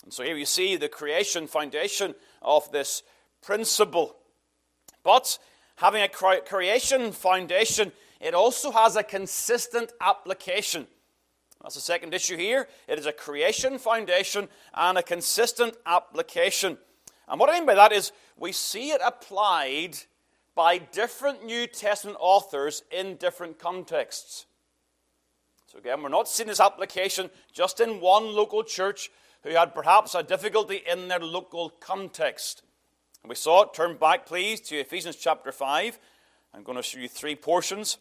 And 0.03 0.13
so 0.13 0.25
here 0.25 0.37
you 0.37 0.47
see 0.47 0.77
the 0.77 0.89
creation 0.89 1.47
foundation 1.47 2.15
of 2.43 2.71
this 2.73 3.03
principle. 3.43 4.17
But 5.03 5.39
having 5.77 6.03
a 6.03 6.09
creation 6.09 7.13
foundation, 7.13 7.93
it 8.21 8.35
also 8.35 8.73
has 8.73 8.97
a 8.97 9.03
consistent 9.03 9.93
application. 10.01 10.89
That's 11.63 11.75
the 11.75 11.81
second 11.81 12.15
issue 12.15 12.37
here. 12.37 12.69
It 12.87 12.99
is 12.99 13.07
a 13.07 13.13
creation 13.13 13.79
foundation 13.79 14.49
and 14.75 14.99
a 14.99 15.03
consistent 15.03 15.77
application. 15.85 16.79
And 17.29 17.41
what 17.41 17.51
I 17.51 17.55
mean 17.55 17.67
by 17.67 17.75
that 17.75 17.93
is 17.93 18.13
we 18.37 18.53
see 18.53 18.91
it 18.91 19.01
applied 19.05 19.97
by 20.55 20.79
different 20.79 21.45
New 21.45 21.67
Testament 21.67 22.17
authors 22.21 22.83
in 22.91 23.17
different 23.17 23.59
contexts. 23.59 24.47
So, 25.67 25.79
again, 25.79 26.03
we're 26.03 26.09
not 26.09 26.29
seeing 26.29 26.49
this 26.49 26.61
application 26.61 27.31
just 27.53 27.81
in 27.81 28.01
one 28.01 28.35
local 28.35 28.63
church 28.63 29.11
who 29.43 29.51
had 29.51 29.75
perhaps 29.75 30.15
a 30.15 30.23
difficulty 30.23 30.83
in 30.91 31.09
their 31.09 31.21
local 31.21 31.71
context. 31.71 32.63
And 33.23 33.29
we 33.29 33.35
saw 33.35 33.63
it. 33.63 33.75
Turn 33.75 33.97
back, 33.97 34.25
please, 34.25 34.61
to 34.63 34.77
Ephesians 34.79 35.17
chapter 35.17 35.53
5. 35.53 35.99
I'm 36.55 36.63
going 36.63 36.77
to 36.77 36.83
show 36.83 36.99
you 36.99 37.09
three 37.09 37.35
portions 37.37 37.99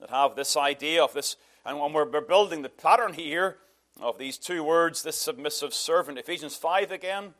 that 0.00 0.10
have 0.10 0.36
this 0.36 0.56
idea 0.56 1.02
of 1.02 1.14
this. 1.14 1.36
And 1.64 1.78
when 1.78 1.92
we're 1.92 2.20
building 2.20 2.62
the 2.62 2.68
pattern 2.68 3.12
here 3.12 3.58
of 4.00 4.18
these 4.18 4.36
two 4.36 4.64
words, 4.64 5.02
this 5.02 5.16
submissive 5.16 5.72
servant, 5.72 6.18
Ephesians 6.18 6.56
5 6.56 6.90
again. 6.90 7.34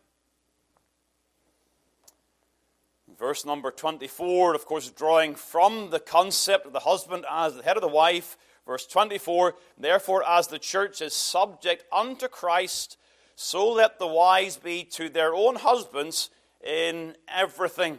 Verse 3.19 3.45
number 3.45 3.71
24, 3.71 4.55
of 4.55 4.65
course, 4.65 4.91
drawing 4.91 5.35
from 5.35 5.91
the 5.91 6.01
concept 6.01 6.67
of 6.67 6.73
the 6.73 6.81
husband 6.81 7.25
as 7.31 7.57
the 7.57 7.63
head 7.63 7.77
of 7.77 7.83
the 7.83 7.89
wife. 7.89 8.37
Verse 8.65 8.87
24, 8.87 9.55
therefore, 9.77 10.25
as 10.27 10.47
the 10.47 10.59
church 10.59 11.03
is 11.03 11.15
subject 11.15 11.85
unto 11.93 12.29
Christ, 12.29 12.97
so 13.35 13.73
let 13.73 13.99
the 13.99 14.07
wives 14.07 14.57
be 14.57 14.85
to 14.85 15.09
their 15.09 15.35
own 15.35 15.57
husbands 15.57 16.31
in 16.65 17.17
everything. 17.27 17.99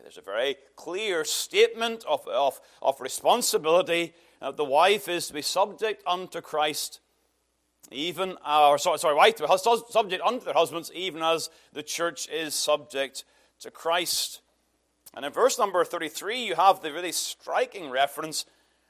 There's 0.00 0.16
a 0.16 0.22
very 0.22 0.56
clear 0.76 1.24
statement 1.24 2.04
of, 2.08 2.26
of, 2.26 2.60
of 2.80 3.00
responsibility. 3.00 4.14
Uh, 4.40 4.50
the 4.50 4.64
wife 4.64 5.08
is 5.08 5.26
to 5.26 5.34
be 5.34 5.42
subject 5.42 6.02
unto 6.06 6.40
Christ, 6.40 7.00
even, 7.92 8.36
or 8.46 8.78
sorry, 8.78 8.98
sorry, 8.98 9.14
wife 9.14 9.36
to 9.36 9.46
be 9.46 9.82
subject 9.90 10.22
unto 10.24 10.44
their 10.44 10.54
husbands, 10.54 10.90
even 10.94 11.22
as 11.22 11.50
the 11.72 11.82
church 11.82 12.28
is 12.28 12.54
subject 12.54 13.24
to 13.60 13.70
Christ. 13.70 14.40
And 15.14 15.24
in 15.24 15.32
verse 15.32 15.58
number 15.58 15.84
33, 15.84 16.44
you 16.44 16.54
have 16.54 16.80
the 16.80 16.92
really 16.92 17.12
striking 17.12 17.90
reference, 17.90 18.46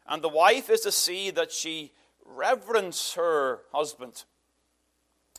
and 0.06 0.22
the 0.22 0.28
wife 0.28 0.70
is 0.70 0.82
to 0.82 0.92
see 0.92 1.30
that 1.30 1.50
she 1.50 1.92
reverence 2.24 3.14
her 3.14 3.60
husband. 3.72 4.24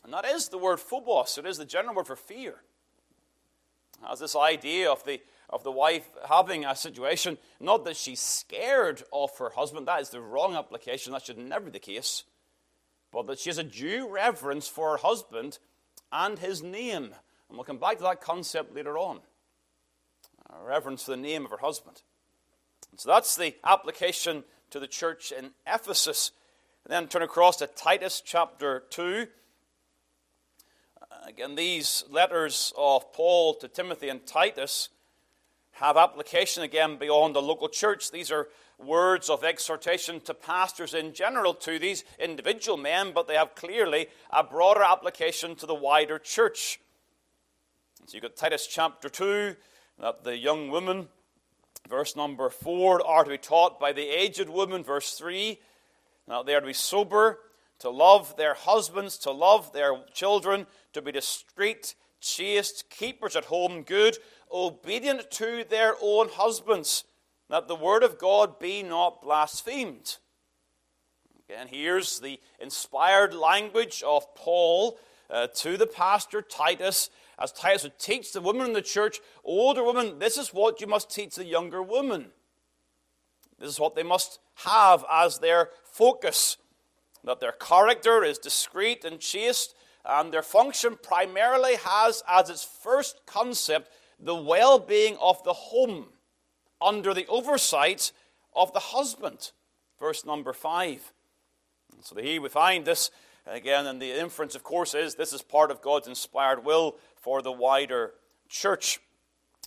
And 0.04 0.12
that 0.12 0.24
is 0.24 0.48
the 0.48 0.58
word 0.58 0.80
phobos, 0.80 1.38
it 1.38 1.46
is 1.46 1.58
the 1.58 1.64
general 1.64 1.94
word 1.94 2.06
for 2.06 2.16
fear. 2.16 2.62
It 4.02 4.08
has 4.08 4.18
this 4.18 4.36
idea 4.36 4.90
of 4.90 5.04
the, 5.04 5.20
of 5.52 5.62
the 5.62 5.70
wife 5.70 6.08
having 6.28 6.64
a 6.64 6.74
situation, 6.74 7.36
not 7.60 7.84
that 7.84 7.96
she's 7.96 8.20
scared 8.20 9.02
of 9.12 9.36
her 9.38 9.50
husband, 9.50 9.86
that 9.86 10.00
is 10.00 10.08
the 10.08 10.20
wrong 10.20 10.54
application, 10.54 11.12
that 11.12 11.22
should 11.22 11.38
never 11.38 11.66
be 11.66 11.72
the 11.72 11.78
case, 11.78 12.24
but 13.12 13.26
that 13.26 13.38
she 13.38 13.50
has 13.50 13.58
a 13.58 13.62
due 13.62 14.08
reverence 14.08 14.66
for 14.66 14.92
her 14.92 14.96
husband 14.96 15.58
and 16.10 16.38
his 16.38 16.62
name. 16.62 17.04
And 17.04 17.58
we'll 17.58 17.64
come 17.64 17.78
back 17.78 17.98
to 17.98 18.02
that 18.04 18.22
concept 18.22 18.74
later 18.74 18.96
on. 18.96 19.20
A 20.48 20.64
reverence 20.64 21.04
for 21.04 21.10
the 21.10 21.16
name 21.18 21.44
of 21.44 21.50
her 21.50 21.58
husband. 21.58 22.00
And 22.90 22.98
so 22.98 23.10
that's 23.10 23.36
the 23.36 23.54
application 23.64 24.44
to 24.70 24.80
the 24.80 24.86
church 24.86 25.32
in 25.32 25.50
Ephesus. 25.66 26.32
And 26.84 26.92
then 26.92 27.08
turn 27.08 27.22
across 27.22 27.58
to 27.58 27.66
Titus 27.66 28.22
chapter 28.24 28.84
2. 28.90 29.26
Again, 31.26 31.54
these 31.54 32.04
letters 32.10 32.72
of 32.76 33.12
Paul 33.12 33.54
to 33.56 33.68
Timothy 33.68 34.08
and 34.08 34.26
Titus 34.26 34.88
have 35.82 35.96
application 35.96 36.62
again 36.62 36.96
beyond 36.96 37.34
the 37.34 37.42
local 37.42 37.68
church. 37.68 38.12
These 38.12 38.30
are 38.30 38.48
words 38.78 39.28
of 39.28 39.42
exhortation 39.42 40.20
to 40.20 40.32
pastors 40.32 40.94
in 40.94 41.12
general, 41.12 41.54
to 41.54 41.78
these 41.78 42.04
individual 42.20 42.78
men, 42.78 43.10
but 43.12 43.26
they 43.26 43.34
have 43.34 43.56
clearly 43.56 44.06
a 44.30 44.44
broader 44.44 44.82
application 44.82 45.56
to 45.56 45.66
the 45.66 45.74
wider 45.74 46.20
church. 46.20 46.80
So 48.06 48.14
you've 48.14 48.22
got 48.22 48.36
Titus 48.36 48.66
chapter 48.68 49.08
2, 49.08 49.56
that 50.00 50.22
the 50.22 50.36
young 50.36 50.70
women, 50.70 51.08
verse 51.88 52.14
number 52.14 52.48
4, 52.48 53.04
are 53.04 53.24
to 53.24 53.30
be 53.30 53.38
taught 53.38 53.80
by 53.80 53.92
the 53.92 54.08
aged 54.08 54.48
woman, 54.48 54.84
verse 54.84 55.14
3. 55.14 55.58
Now 56.28 56.44
they 56.44 56.54
are 56.54 56.60
to 56.60 56.66
be 56.66 56.72
sober, 56.72 57.40
to 57.80 57.90
love 57.90 58.36
their 58.36 58.54
husbands, 58.54 59.18
to 59.18 59.32
love 59.32 59.72
their 59.72 59.94
children, 60.14 60.66
to 60.92 61.02
be 61.02 61.10
discreet, 61.10 61.96
chaste, 62.20 62.88
keepers 62.88 63.34
at 63.34 63.46
home, 63.46 63.82
good, 63.82 64.16
obedient 64.52 65.30
to 65.32 65.64
their 65.68 65.94
own 66.00 66.28
husbands, 66.28 67.04
that 67.48 67.68
the 67.68 67.76
word 67.76 68.02
of 68.02 68.18
God 68.18 68.58
be 68.58 68.82
not 68.82 69.22
blasphemed. 69.22 70.18
Again, 71.48 71.68
here's 71.70 72.20
the 72.20 72.38
inspired 72.60 73.34
language 73.34 74.02
of 74.06 74.34
Paul 74.34 74.98
uh, 75.30 75.48
to 75.56 75.76
the 75.76 75.86
pastor 75.86 76.42
Titus 76.42 77.10
as 77.42 77.50
Titus 77.50 77.82
would 77.82 77.98
teach 77.98 78.32
the 78.32 78.40
women 78.40 78.66
in 78.66 78.72
the 78.72 78.82
church, 78.82 79.20
older 79.44 79.82
women, 79.82 80.20
this 80.20 80.36
is 80.36 80.54
what 80.54 80.80
you 80.80 80.86
must 80.86 81.10
teach 81.10 81.34
the 81.34 81.44
younger 81.44 81.82
women. 81.82 82.26
This 83.58 83.70
is 83.70 83.80
what 83.80 83.96
they 83.96 84.04
must 84.04 84.38
have 84.56 85.04
as 85.10 85.38
their 85.38 85.70
focus 85.82 86.56
that 87.24 87.40
their 87.40 87.52
character 87.52 88.22
is 88.24 88.38
discreet 88.38 89.04
and 89.04 89.18
chaste, 89.20 89.74
and 90.04 90.32
their 90.32 90.42
function 90.42 90.98
primarily 91.02 91.76
has 91.76 92.22
as 92.28 92.50
its 92.50 92.64
first 92.64 93.20
concept 93.26 93.90
the 94.22 94.34
well 94.34 94.78
being 94.78 95.16
of 95.20 95.42
the 95.44 95.52
home 95.52 96.06
under 96.80 97.12
the 97.12 97.26
oversight 97.26 98.12
of 98.54 98.72
the 98.72 98.80
husband. 98.80 99.52
Verse 99.98 100.24
number 100.24 100.52
5. 100.52 101.12
So 102.00 102.16
here 102.16 102.40
we 102.40 102.48
find 102.48 102.84
this 102.84 103.10
again, 103.46 103.86
and 103.86 104.00
the 104.00 104.18
inference, 104.18 104.54
of 104.54 104.62
course, 104.62 104.94
is 104.94 105.14
this 105.14 105.32
is 105.32 105.42
part 105.42 105.70
of 105.70 105.82
God's 105.82 106.08
inspired 106.08 106.64
will 106.64 106.96
for 107.16 107.42
the 107.42 107.52
wider 107.52 108.14
church. 108.48 109.00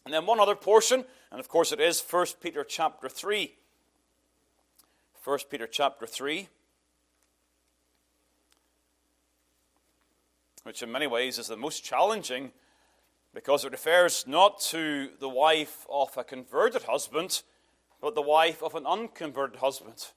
And 0.06 0.14
then 0.14 0.26
one 0.26 0.40
other 0.40 0.56
portion, 0.56 1.06
and 1.32 1.40
of 1.40 1.48
course 1.48 1.72
it 1.72 1.80
is 1.80 2.02
1 2.02 2.28
Peter 2.42 2.64
chapter 2.64 3.10
3. 3.10 3.54
1 5.24 5.40
Peter 5.50 5.68
chapter 5.68 6.06
3. 6.06 6.48
Which 10.64 10.82
in 10.82 10.92
many 10.92 11.08
ways 11.08 11.38
is 11.38 11.48
the 11.48 11.58
most 11.58 11.84
challenging 11.84 12.52
because 13.36 13.66
it 13.66 13.72
refers 13.74 14.26
not 14.26 14.62
to 14.62 15.10
the 15.20 15.30
wife 15.30 15.86
of 15.92 16.18
a 16.18 16.24
converted 16.24 16.84
husband, 16.84 17.44
but 18.02 18.16
the 18.16 18.22
wife 18.22 18.64
of 18.64 18.74
an 18.76 18.88
unconverted 18.88 19.60
husband. 19.60 20.08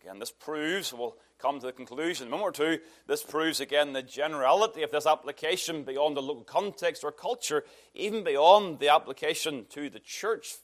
Again, 0.00 0.20
this 0.20 0.30
proves, 0.30 0.94
we'll 0.94 1.16
come 1.38 1.58
to 1.58 1.66
the 1.66 1.72
conclusion 1.72 2.28
in 2.28 2.32
a 2.32 2.36
moment 2.36 2.60
or 2.60 2.76
two, 2.76 2.82
this 3.08 3.24
proves 3.24 3.58
again 3.58 3.92
the 3.92 4.02
generality 4.02 4.84
of 4.84 4.92
this 4.92 5.04
application 5.04 5.82
beyond 5.82 6.16
the 6.16 6.22
local 6.22 6.44
context 6.44 7.02
or 7.02 7.10
culture, 7.10 7.64
even 7.92 8.22
beyond 8.22 8.78
the 8.78 8.88
application 8.88 9.66
to 9.70 9.90
the 9.90 10.00
church. 10.00 10.54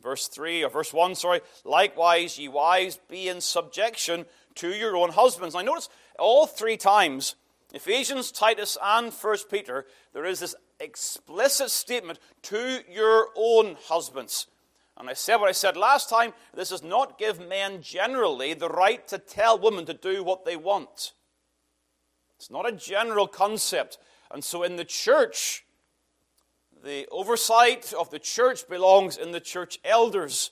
Verse 0.00 0.26
3, 0.26 0.64
or 0.64 0.70
verse 0.70 0.92
1, 0.92 1.14
sorry, 1.14 1.40
likewise, 1.64 2.36
ye 2.36 2.48
wives, 2.48 2.98
be 3.08 3.28
in 3.28 3.40
subjection 3.40 4.26
to 4.56 4.70
your 4.70 4.96
own 4.96 5.10
husbands. 5.10 5.54
Now, 5.54 5.62
notice 5.62 5.88
all 6.18 6.46
three 6.46 6.76
times, 6.76 7.36
Ephesians, 7.72 8.32
Titus, 8.32 8.76
and 8.82 9.12
1 9.12 9.36
Peter, 9.50 9.86
there 10.12 10.24
is 10.24 10.40
this 10.40 10.54
explicit 10.80 11.70
statement 11.70 12.18
to 12.42 12.80
your 12.90 13.28
own 13.36 13.76
husbands. 13.84 14.46
And 14.96 15.08
I 15.08 15.14
said 15.14 15.36
what 15.36 15.48
I 15.48 15.52
said 15.52 15.76
last 15.76 16.10
time 16.10 16.32
this 16.54 16.70
does 16.70 16.82
not 16.82 17.18
give 17.18 17.46
men 17.46 17.80
generally 17.80 18.54
the 18.54 18.68
right 18.68 19.06
to 19.08 19.18
tell 19.18 19.58
women 19.58 19.86
to 19.86 19.94
do 19.94 20.22
what 20.22 20.44
they 20.44 20.56
want. 20.56 21.12
It's 22.36 22.50
not 22.50 22.68
a 22.68 22.72
general 22.72 23.26
concept. 23.26 23.98
And 24.30 24.42
so 24.44 24.62
in 24.62 24.76
the 24.76 24.84
church, 24.84 25.64
the 26.82 27.06
oversight 27.10 27.92
of 27.92 28.10
the 28.10 28.18
church 28.18 28.68
belongs 28.68 29.16
in 29.16 29.32
the 29.32 29.40
church 29.40 29.78
elders. 29.84 30.50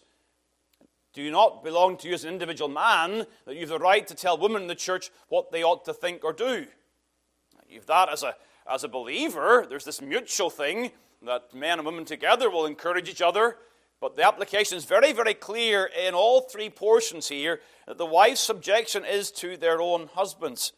Do 1.14 1.30
not 1.30 1.64
belong 1.64 1.96
to 1.98 2.08
you 2.08 2.14
as 2.14 2.24
an 2.24 2.32
individual 2.32 2.68
man 2.68 3.26
that 3.46 3.54
you 3.54 3.60
have 3.60 3.68
the 3.70 3.78
right 3.78 4.06
to 4.06 4.14
tell 4.14 4.38
women 4.38 4.62
in 4.62 4.68
the 4.68 4.74
church 4.74 5.10
what 5.28 5.50
they 5.50 5.62
ought 5.62 5.84
to 5.86 5.94
think 5.94 6.24
or 6.24 6.32
do. 6.32 6.66
You've 7.68 7.86
that 7.86 8.08
as 8.08 8.22
a, 8.22 8.34
as 8.70 8.84
a 8.84 8.88
believer, 8.88 9.66
there's 9.68 9.84
this 9.84 10.00
mutual 10.00 10.50
thing 10.50 10.90
that 11.22 11.54
men 11.54 11.78
and 11.78 11.86
women 11.86 12.04
together 12.04 12.48
will 12.50 12.66
encourage 12.66 13.08
each 13.08 13.22
other 13.22 13.56
but 14.00 14.14
the 14.14 14.24
application 14.24 14.76
is 14.76 14.84
very, 14.84 15.12
very 15.12 15.34
clear 15.34 15.90
in 16.06 16.14
all 16.14 16.42
three 16.42 16.70
portions 16.70 17.28
here 17.28 17.60
that 17.86 17.98
the 17.98 18.06
wife's 18.06 18.40
subjection 18.40 19.04
is 19.04 19.30
to 19.32 19.56
their 19.56 19.80
own 19.80 20.08
husbands. 20.14 20.72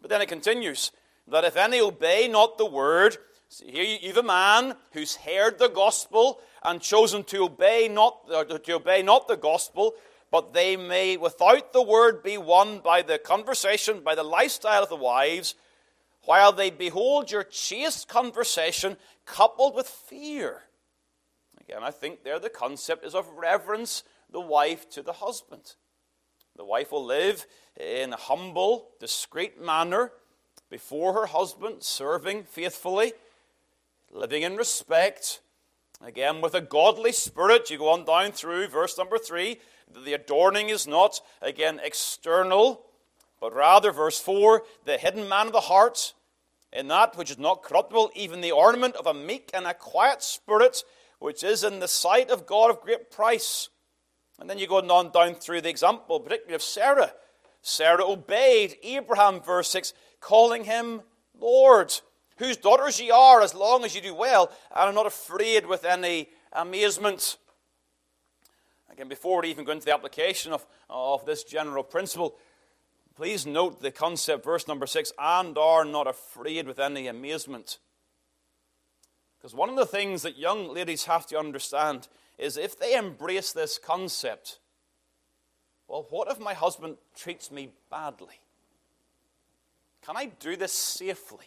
But 0.00 0.10
then 0.10 0.20
it 0.20 0.28
continues 0.28 0.92
that 1.28 1.44
if 1.44 1.56
any 1.56 1.80
obey 1.80 2.28
not 2.28 2.58
the 2.58 2.66
word, 2.66 3.16
see 3.48 3.70
here 3.70 3.84
you 3.84 4.08
have 4.08 4.18
a 4.18 4.22
man 4.22 4.76
who's 4.92 5.16
heard 5.16 5.58
the 5.58 5.68
gospel 5.68 6.40
and 6.62 6.80
chosen 6.80 7.24
to 7.24 7.44
obey 7.44 7.88
not 7.88 8.26
to 8.28 8.74
obey 8.74 9.02
not 9.02 9.28
the 9.28 9.36
gospel, 9.36 9.94
but 10.30 10.52
they 10.52 10.76
may 10.76 11.16
without 11.16 11.72
the 11.72 11.82
word 11.82 12.22
be 12.22 12.36
won 12.36 12.80
by 12.80 13.00
the 13.00 13.18
conversation, 13.18 14.00
by 14.00 14.14
the 14.14 14.22
lifestyle 14.22 14.82
of 14.82 14.88
the 14.90 14.96
wives, 14.96 15.54
while 16.24 16.52
they 16.52 16.70
behold 16.70 17.30
your 17.30 17.44
chaste 17.44 18.08
conversation 18.08 18.96
coupled 19.24 19.74
with 19.74 19.88
fear 19.88 20.62
Again, 21.68 21.82
I 21.84 21.90
think 21.90 22.24
there 22.24 22.38
the 22.38 22.50
concept 22.50 23.04
is 23.04 23.14
of 23.14 23.28
reverence, 23.30 24.02
the 24.30 24.40
wife 24.40 24.90
to 24.90 25.02
the 25.02 25.12
husband. 25.12 25.74
The 26.56 26.64
wife 26.64 26.92
will 26.92 27.04
live 27.04 27.46
in 27.78 28.12
a 28.12 28.16
humble, 28.16 28.90
discreet 28.98 29.62
manner 29.62 30.12
before 30.68 31.12
her 31.14 31.26
husband, 31.26 31.82
serving 31.82 32.44
faithfully, 32.44 33.12
living 34.10 34.42
in 34.42 34.56
respect. 34.56 35.40
Again, 36.04 36.40
with 36.40 36.54
a 36.54 36.60
godly 36.60 37.12
spirit, 37.12 37.70
you 37.70 37.78
go 37.78 37.90
on 37.90 38.04
down 38.04 38.32
through 38.32 38.66
verse 38.66 38.98
number 38.98 39.18
three. 39.18 39.60
The 40.04 40.14
adorning 40.14 40.68
is 40.68 40.86
not, 40.86 41.20
again, 41.40 41.80
external, 41.82 42.84
but 43.42 43.56
rather, 43.56 43.90
verse 43.90 44.20
4, 44.20 44.62
the 44.84 44.98
hidden 44.98 45.28
man 45.28 45.48
of 45.48 45.52
the 45.52 45.62
heart, 45.62 46.14
in 46.72 46.86
that 46.86 47.16
which 47.16 47.28
is 47.28 47.40
not 47.40 47.64
corruptible, 47.64 48.12
even 48.14 48.40
the 48.40 48.52
ornament 48.52 48.94
of 48.94 49.08
a 49.08 49.12
meek 49.12 49.50
and 49.52 49.66
a 49.66 49.74
quiet 49.74 50.22
spirit, 50.22 50.84
which 51.18 51.42
is 51.42 51.64
in 51.64 51.80
the 51.80 51.88
sight 51.88 52.30
of 52.30 52.46
God 52.46 52.70
of 52.70 52.80
great 52.80 53.10
price. 53.10 53.68
And 54.38 54.48
then 54.48 54.60
you 54.60 54.68
go 54.68 54.78
on 54.78 55.10
down 55.10 55.34
through 55.34 55.62
the 55.62 55.70
example, 55.70 56.20
particularly 56.20 56.54
of 56.54 56.62
Sarah. 56.62 57.12
Sarah 57.62 58.08
obeyed 58.08 58.76
Abraham, 58.84 59.40
verse 59.40 59.70
6, 59.70 59.92
calling 60.20 60.62
him 60.62 61.02
Lord, 61.36 61.92
whose 62.36 62.56
daughters 62.56 63.00
ye 63.00 63.10
are, 63.10 63.42
as 63.42 63.56
long 63.56 63.84
as 63.84 63.92
you 63.92 64.00
do 64.00 64.14
well, 64.14 64.52
and 64.70 64.88
are 64.88 64.92
not 64.92 65.06
afraid 65.06 65.66
with 65.66 65.84
any 65.84 66.28
amazement. 66.52 67.38
Again, 68.88 69.08
before 69.08 69.42
we 69.42 69.48
even 69.48 69.64
go 69.64 69.72
into 69.72 69.86
the 69.86 69.94
application 69.94 70.52
of, 70.52 70.64
of 70.88 71.26
this 71.26 71.42
general 71.42 71.82
principle, 71.82 72.36
please 73.14 73.46
note 73.46 73.80
the 73.80 73.90
concept, 73.90 74.44
verse 74.44 74.68
number 74.68 74.86
6, 74.86 75.12
and 75.18 75.56
are 75.58 75.84
not 75.84 76.06
afraid 76.06 76.66
with 76.66 76.78
any 76.78 77.06
amazement. 77.06 77.78
Because 79.38 79.54
one 79.54 79.68
of 79.68 79.76
the 79.76 79.86
things 79.86 80.22
that 80.22 80.38
young 80.38 80.72
ladies 80.72 81.04
have 81.04 81.26
to 81.26 81.38
understand 81.38 82.08
is 82.38 82.56
if 82.56 82.78
they 82.78 82.94
embrace 82.96 83.52
this 83.52 83.78
concept, 83.78 84.60
well, 85.88 86.06
what 86.10 86.30
if 86.30 86.38
my 86.40 86.54
husband 86.54 86.96
treats 87.16 87.50
me 87.50 87.70
badly? 87.90 88.40
Can 90.04 90.16
I 90.16 90.26
do 90.26 90.56
this 90.56 90.72
safely? 90.72 91.46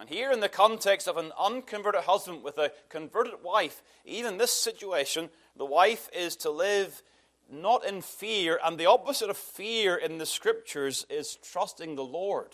And 0.00 0.08
here, 0.08 0.32
in 0.32 0.40
the 0.40 0.48
context 0.48 1.06
of 1.06 1.18
an 1.18 1.32
unconverted 1.38 2.04
husband 2.04 2.42
with 2.42 2.56
a 2.56 2.72
converted 2.88 3.34
wife, 3.42 3.82
even 4.04 4.38
this 4.38 4.52
situation, 4.52 5.28
the 5.56 5.66
wife 5.66 6.08
is 6.14 6.36
to 6.36 6.50
live 6.50 7.02
not 7.50 7.84
in 7.84 8.02
fear, 8.02 8.58
and 8.64 8.78
the 8.78 8.86
opposite 8.86 9.30
of 9.30 9.36
fear 9.36 9.94
in 9.94 10.18
the 10.18 10.26
scriptures 10.26 11.06
is 11.10 11.36
trusting 11.36 11.96
the 11.96 12.04
Lord. 12.04 12.52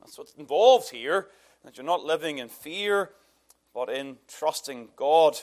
That's 0.00 0.18
what's 0.18 0.34
involved 0.34 0.90
here, 0.90 1.28
that 1.64 1.76
you're 1.76 1.86
not 1.86 2.04
living 2.04 2.38
in 2.38 2.48
fear, 2.48 3.10
but 3.74 3.88
in 3.88 4.16
trusting 4.28 4.90
God. 4.96 5.38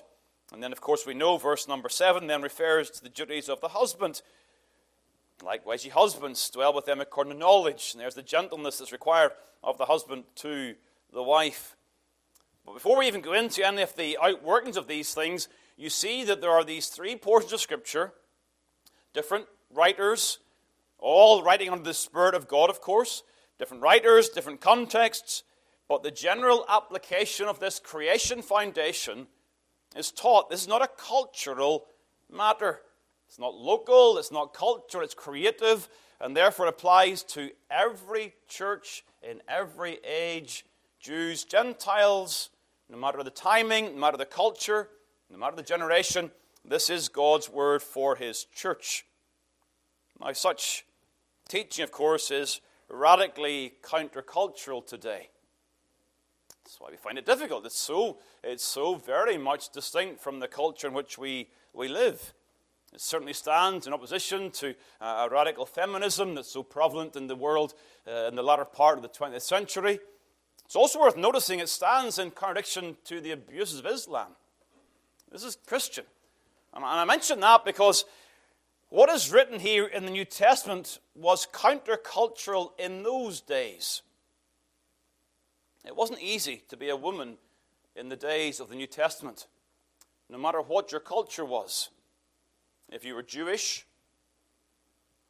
And 0.52 0.62
then, 0.62 0.72
of 0.72 0.82
course, 0.82 1.06
we 1.06 1.14
know 1.14 1.38
verse 1.38 1.68
number 1.68 1.90
seven 1.90 2.28
then 2.28 2.42
refers 2.42 2.90
to 2.92 3.04
the 3.04 3.10
duties 3.10 3.50
of 3.50 3.62
the 3.62 3.70
husband. 3.70 4.22
Likewise, 5.44 5.86
ye 5.86 5.92
husbands, 5.92 6.50
dwell 6.50 6.74
with 6.74 6.86
them 6.86 7.00
according 7.00 7.34
to 7.34 7.40
knowledge. 7.40 7.92
And 7.94 8.02
there's 8.02 8.16
the 8.16 8.22
gentleness 8.22 8.80
that's 8.80 8.92
required 8.92 9.32
of 9.64 9.78
the 9.78 9.86
husband 9.86 10.26
to 10.36 10.76
the 11.14 11.24
wife. 11.24 11.76
But 12.66 12.74
before 12.74 12.98
we 12.98 13.08
even 13.08 13.22
go 13.22 13.34
into 13.34 13.66
any 13.66 13.82
of 13.82 13.96
the 13.96 14.18
outworkings 14.22 14.76
of 14.76 14.88
these 14.88 15.14
things, 15.14 15.48
you 15.80 15.90
see 15.90 16.26
that 16.26 16.42
there 16.42 16.52
are 16.52 16.66
these 16.66 16.88
three 16.88 17.16
portions 17.16 17.54
of 17.54 17.62
Scripture, 17.62 18.12
different 19.14 19.46
writers, 19.74 20.40
all 20.98 21.42
writing 21.42 21.70
under 21.70 21.86
the 21.86 21.94
Spirit 21.94 22.36
of 22.36 22.50
God, 22.50 22.70
of 22.70 22.82
course, 22.82 23.24
different 23.58 23.82
writers, 23.82 24.28
different 24.28 24.60
contexts, 24.60 25.44
but 25.88 26.04
the 26.04 26.12
general 26.12 26.66
application 26.68 27.48
of 27.48 27.62
this 27.62 27.80
creation 27.80 28.42
foundation 28.42 29.28
is 29.96 30.12
taught. 30.12 30.50
This 30.50 30.64
is 30.64 30.68
not 30.68 30.84
a 30.84 30.90
cultural 30.90 31.86
matter. 32.30 32.82
It's 33.30 33.40
not 33.40 33.56
local, 33.56 34.18
it's 34.18 34.34
not 34.34 34.54
cultural, 34.54 35.06
it's 35.06 35.14
creative, 35.14 35.88
and 36.20 36.36
therefore 36.36 36.68
applies 36.68 37.24
to 37.24 37.52
every 37.72 38.34
church 38.50 39.06
in 39.24 39.42
every 39.48 40.00
age 40.04 40.66
Jews, 41.00 41.46
Gentiles, 41.46 42.50
no 42.90 42.98
matter 42.98 43.24
the 43.24 43.30
timing, 43.30 43.94
no 43.94 44.02
matter 44.02 44.18
the 44.18 44.26
culture, 44.26 44.90
no 45.30 45.38
matter 45.38 45.56
the 45.56 45.64
generation. 45.64 46.32
This 46.66 46.90
is 46.90 47.08
God's 47.08 47.50
word 47.50 47.82
for 47.82 48.16
his 48.16 48.46
church. 48.46 49.06
Now, 50.20 50.34
such 50.34 50.86
teaching, 51.48 51.84
of 51.84 51.92
course, 51.92 52.32
is 52.32 52.62
radically 52.90 53.74
countercultural 53.82 54.86
today. 54.86 55.30
That's 56.64 56.80
why 56.80 56.90
we 56.92 56.98
find 56.98 57.18
it 57.18 57.26
difficult. 57.26 57.66
It's 57.66 57.80
so, 57.80 58.18
it's 58.44 58.64
so 58.64 58.96
very 58.96 59.38
much 59.38 59.70
distinct 59.72 60.22
from 60.22 60.40
the 60.40 60.48
culture 60.48 60.88
in 60.88 60.94
which 60.94 61.18
we, 61.18 61.48
we 61.74 61.88
live. 61.88 62.34
It 62.94 63.02
certainly 63.02 63.34
stands 63.34 63.88
in 63.88 63.94
opposition 63.94 64.52
to 64.52 64.76
uh, 65.00 65.28
a 65.28 65.34
radical 65.34 65.66
feminism 65.66 66.36
that's 66.36 66.52
so 66.52 66.64
prevalent 66.64 67.16
in 67.16 67.28
the 67.28 67.36
world 67.36 67.76
uh, 68.08 68.28
in 68.28 68.36
the 68.36 68.44
latter 68.44 68.66
part 68.66 68.98
of 68.98 69.04
the 69.04 69.10
20th 69.10 69.42
century. 69.42 70.00
It's 70.66 70.76
also 70.76 71.00
worth 71.00 71.18
noticing 71.18 71.60
it 71.60 71.70
stands 71.70 72.20
in 72.20 72.32
contradiction 72.32 72.98
to 73.06 73.22
the 73.22 73.32
abuses 73.32 73.80
of 73.80 73.86
Islam. 73.86 74.36
This 75.32 75.44
is 75.44 75.58
Christian. 75.66 76.06
And 76.74 76.84
I 76.84 77.06
mention 77.06 77.40
that 77.40 77.66
because 77.66 78.06
what 78.90 79.10
is 79.10 79.32
written 79.32 79.60
here 79.60 79.86
in 79.86 80.06
the 80.06 80.12
New 80.12 80.26
Testament 80.26 81.00
was 81.16 81.48
countercultural 81.52 82.72
in 82.80 83.04
those 83.04 83.42
days. 83.42 84.02
It 85.86 85.96
wasn't 85.96 86.22
easy 86.22 86.64
to 86.70 86.78
be 86.78 86.90
a 86.90 86.96
woman 86.96 87.38
in 87.96 88.10
the 88.10 88.16
days 88.16 88.60
of 88.60 88.70
the 88.70 88.76
New 88.76 88.88
Testament, 88.88 89.48
no 90.30 90.38
matter 90.38 90.62
what 90.62 90.92
your 90.92 91.02
culture 91.02 91.46
was. 91.46 91.90
If 92.92 93.06
you 93.06 93.14
were 93.14 93.24
Jewish, 93.24 93.86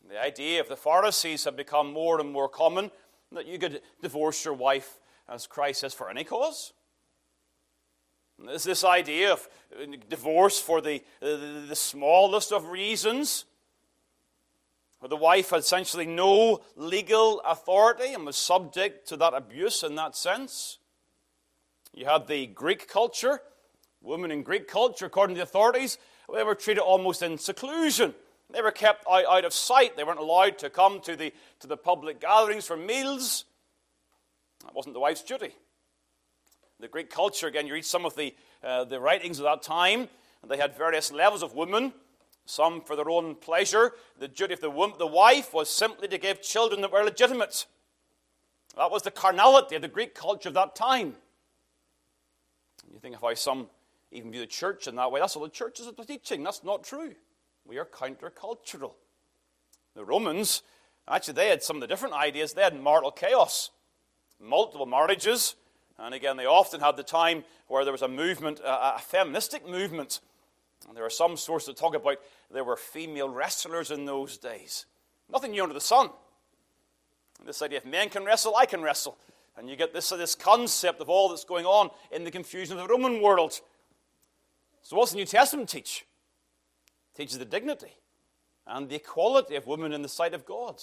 the 0.08 0.22
idea 0.22 0.62
of 0.62 0.70
the 0.70 0.78
Pharisees 0.78 1.44
had 1.44 1.58
become 1.58 1.92
more 1.92 2.20
and 2.20 2.32
more 2.32 2.50
common 2.50 2.92
that 3.32 3.46
you 3.46 3.60
could 3.60 3.82
divorce 4.02 4.46
your 4.46 4.54
wife, 4.54 5.00
as 5.28 5.46
Christ 5.46 5.82
says, 5.82 5.94
for 5.94 6.10
any 6.10 6.24
cause. 6.24 6.74
There's 8.46 8.64
this 8.64 8.84
idea 8.84 9.34
of 9.34 9.48
uh, 9.74 9.86
divorce 10.10 10.60
for 10.60 10.82
the, 10.82 11.04
the, 11.20 11.66
the 11.68 11.76
smallest 11.76 12.52
of 12.52 12.70
reasons 12.70 13.46
where 15.00 15.10
the 15.10 15.16
wife 15.16 15.52
had 15.52 15.60
essentially 15.60 16.06
no 16.06 16.62
legal 16.76 17.42
authority 17.42 18.14
and 18.14 18.26
was 18.26 18.38
subject 18.38 19.08
to 19.10 19.18
that 19.18 19.34
abuse 19.34 19.84
in 19.84 19.96
that 19.96 20.16
sense. 20.16 20.78
You 21.94 22.06
had 22.06 22.28
the 22.28 22.48
Greek 22.48 22.88
culture. 22.88 23.42
Women 24.02 24.32
in 24.32 24.44
Greek 24.44 24.68
culture, 24.68 25.06
according 25.06 25.36
to 25.36 25.40
the 25.40 25.44
authorities, 25.44 25.98
they 26.34 26.44
were 26.44 26.56
treated 26.56 26.82
almost 26.82 27.22
in 27.22 27.38
seclusion. 27.38 28.14
They 28.52 28.62
were 28.62 28.72
kept 28.72 29.06
out, 29.10 29.26
out 29.26 29.46
of 29.46 29.54
sight. 29.54 29.98
They 29.98 30.04
weren't 30.04 30.20
allowed 30.20 30.58
to 30.60 30.70
come 30.70 31.02
to 31.02 31.16
the, 31.16 31.34
to 31.60 31.68
the 31.68 31.78
public 31.78 32.22
gatherings 32.22 32.66
for 32.66 32.78
meals. 32.78 33.46
That 34.64 34.76
wasn't 34.76 34.94
the 34.94 35.00
wife's 35.00 35.24
duty. 35.24 35.54
The 36.80 36.88
Greek 36.88 37.10
culture, 37.10 37.48
again, 37.48 37.68
you 37.68 37.74
read 37.74 37.86
some 37.86 38.06
of 38.06 38.16
the, 38.16 38.34
uh, 38.64 38.86
the 38.86 39.00
writings 39.00 39.40
of 39.40 39.44
that 39.46 39.62
time, 39.62 40.08
and 40.42 40.50
they 40.50 40.58
had 40.58 40.78
various 40.78 41.12
levels 41.12 41.44
of 41.44 41.54
women 41.54 41.94
some 42.50 42.82
for 42.82 42.96
their 42.96 43.10
own 43.10 43.36
pleasure. 43.36 43.94
The 44.18 44.28
duty 44.28 44.56
of 44.56 44.62
the, 44.62 44.72
woman, 44.72 44.98
the 44.98 45.06
wife 45.06 45.54
was 45.54 45.70
simply 45.70 46.08
to 46.08 46.18
give 46.18 46.42
children 46.42 46.82
that 46.82 46.92
were 46.92 47.04
legitimate. 47.04 47.68
That 48.76 48.90
was 48.90 49.04
the 49.04 49.12
carnality 49.12 49.76
of 49.76 49.84
the 49.84 49.88
Greek 49.88 50.16
culture 50.16 50.50
of 50.50 50.56
that 50.56 50.76
time. 50.76 51.16
You 52.92 53.00
think 53.00 53.16
of 53.16 53.22
how 53.22 53.34
some 53.36 53.68
even 54.12 54.32
view 54.32 54.42
the 54.42 54.48
church 54.48 54.88
in 54.88 54.96
that 54.96 55.12
way. 55.12 55.20
That's 55.20 55.36
all 55.36 55.44
the 55.44 55.50
church 55.50 55.80
is 55.80 55.88
teaching. 56.08 56.44
That's 56.44 56.64
not 56.64 56.84
true. 56.84 57.14
We 57.66 57.78
are 57.78 57.86
countercultural. 57.86 58.94
The 59.96 60.04
Romans, 60.04 60.64
actually, 61.08 61.36
they 61.36 61.50
had 61.50 61.62
some 61.62 61.78
of 61.78 61.82
the 61.82 61.88
different 61.88 62.16
ideas. 62.16 62.54
They 62.54 62.64
had 62.64 62.82
marital 62.82 63.12
chaos, 63.12 63.70
multiple 64.40 64.88
marriages. 64.88 65.56
And 66.00 66.14
again, 66.14 66.38
they 66.38 66.46
often 66.46 66.80
had 66.80 66.96
the 66.96 67.04
time 67.04 67.44
where 67.68 67.84
there 67.84 67.92
was 67.92 68.02
a 68.02 68.08
movement, 68.08 68.60
a, 68.62 68.96
a 68.96 69.00
feministic 69.00 69.68
movement. 69.68 70.22
And 70.88 70.96
there 70.96 71.06
are 71.06 71.10
some 71.10 71.36
sources 71.36 71.68
that 71.68 71.78
talk 71.78 71.96
about 71.96 72.18
there 72.50 72.64
were 72.64 72.78
female 72.78 73.30
wrestlers 73.30 73.92
in 73.92 74.06
those 74.06 74.38
days. 74.38 74.86
Nothing 75.32 75.52
new 75.52 75.62
under 75.62 75.74
the 75.74 75.82
sun. 75.82 76.10
This 77.46 77.62
idea 77.62 77.78
if 77.80 77.86
men 77.86 78.10
can 78.10 78.24
wrestle, 78.24 78.56
I 78.56 78.66
can 78.66 78.82
wrestle. 78.82 79.18
And 79.58 79.70
you 79.70 79.76
get 79.76 79.94
this, 79.94 80.10
this 80.10 80.36
concept 80.36 81.02
of 81.02 81.10
all 81.10 81.30
that's 81.30 81.44
going 81.44 81.66
on 81.66 81.90
in 82.12 82.24
the 82.24 82.32
confusion 82.32 82.78
of 82.78 82.88
the 82.88 82.92
Roman 82.92 83.22
world. 83.22 83.60
So, 84.82 84.96
what's 84.96 85.12
the 85.12 85.18
New 85.18 85.26
Testament 85.26 85.68
teach? 85.68 86.06
It 87.14 87.18
teaches 87.18 87.38
the 87.38 87.46
dignity 87.46 87.98
and 88.66 88.88
the 88.88 88.96
equality 88.96 89.56
of 89.56 89.68
women 89.68 89.92
in 89.92 90.02
the 90.02 90.10
sight 90.10 90.34
of 90.34 90.46
God 90.46 90.82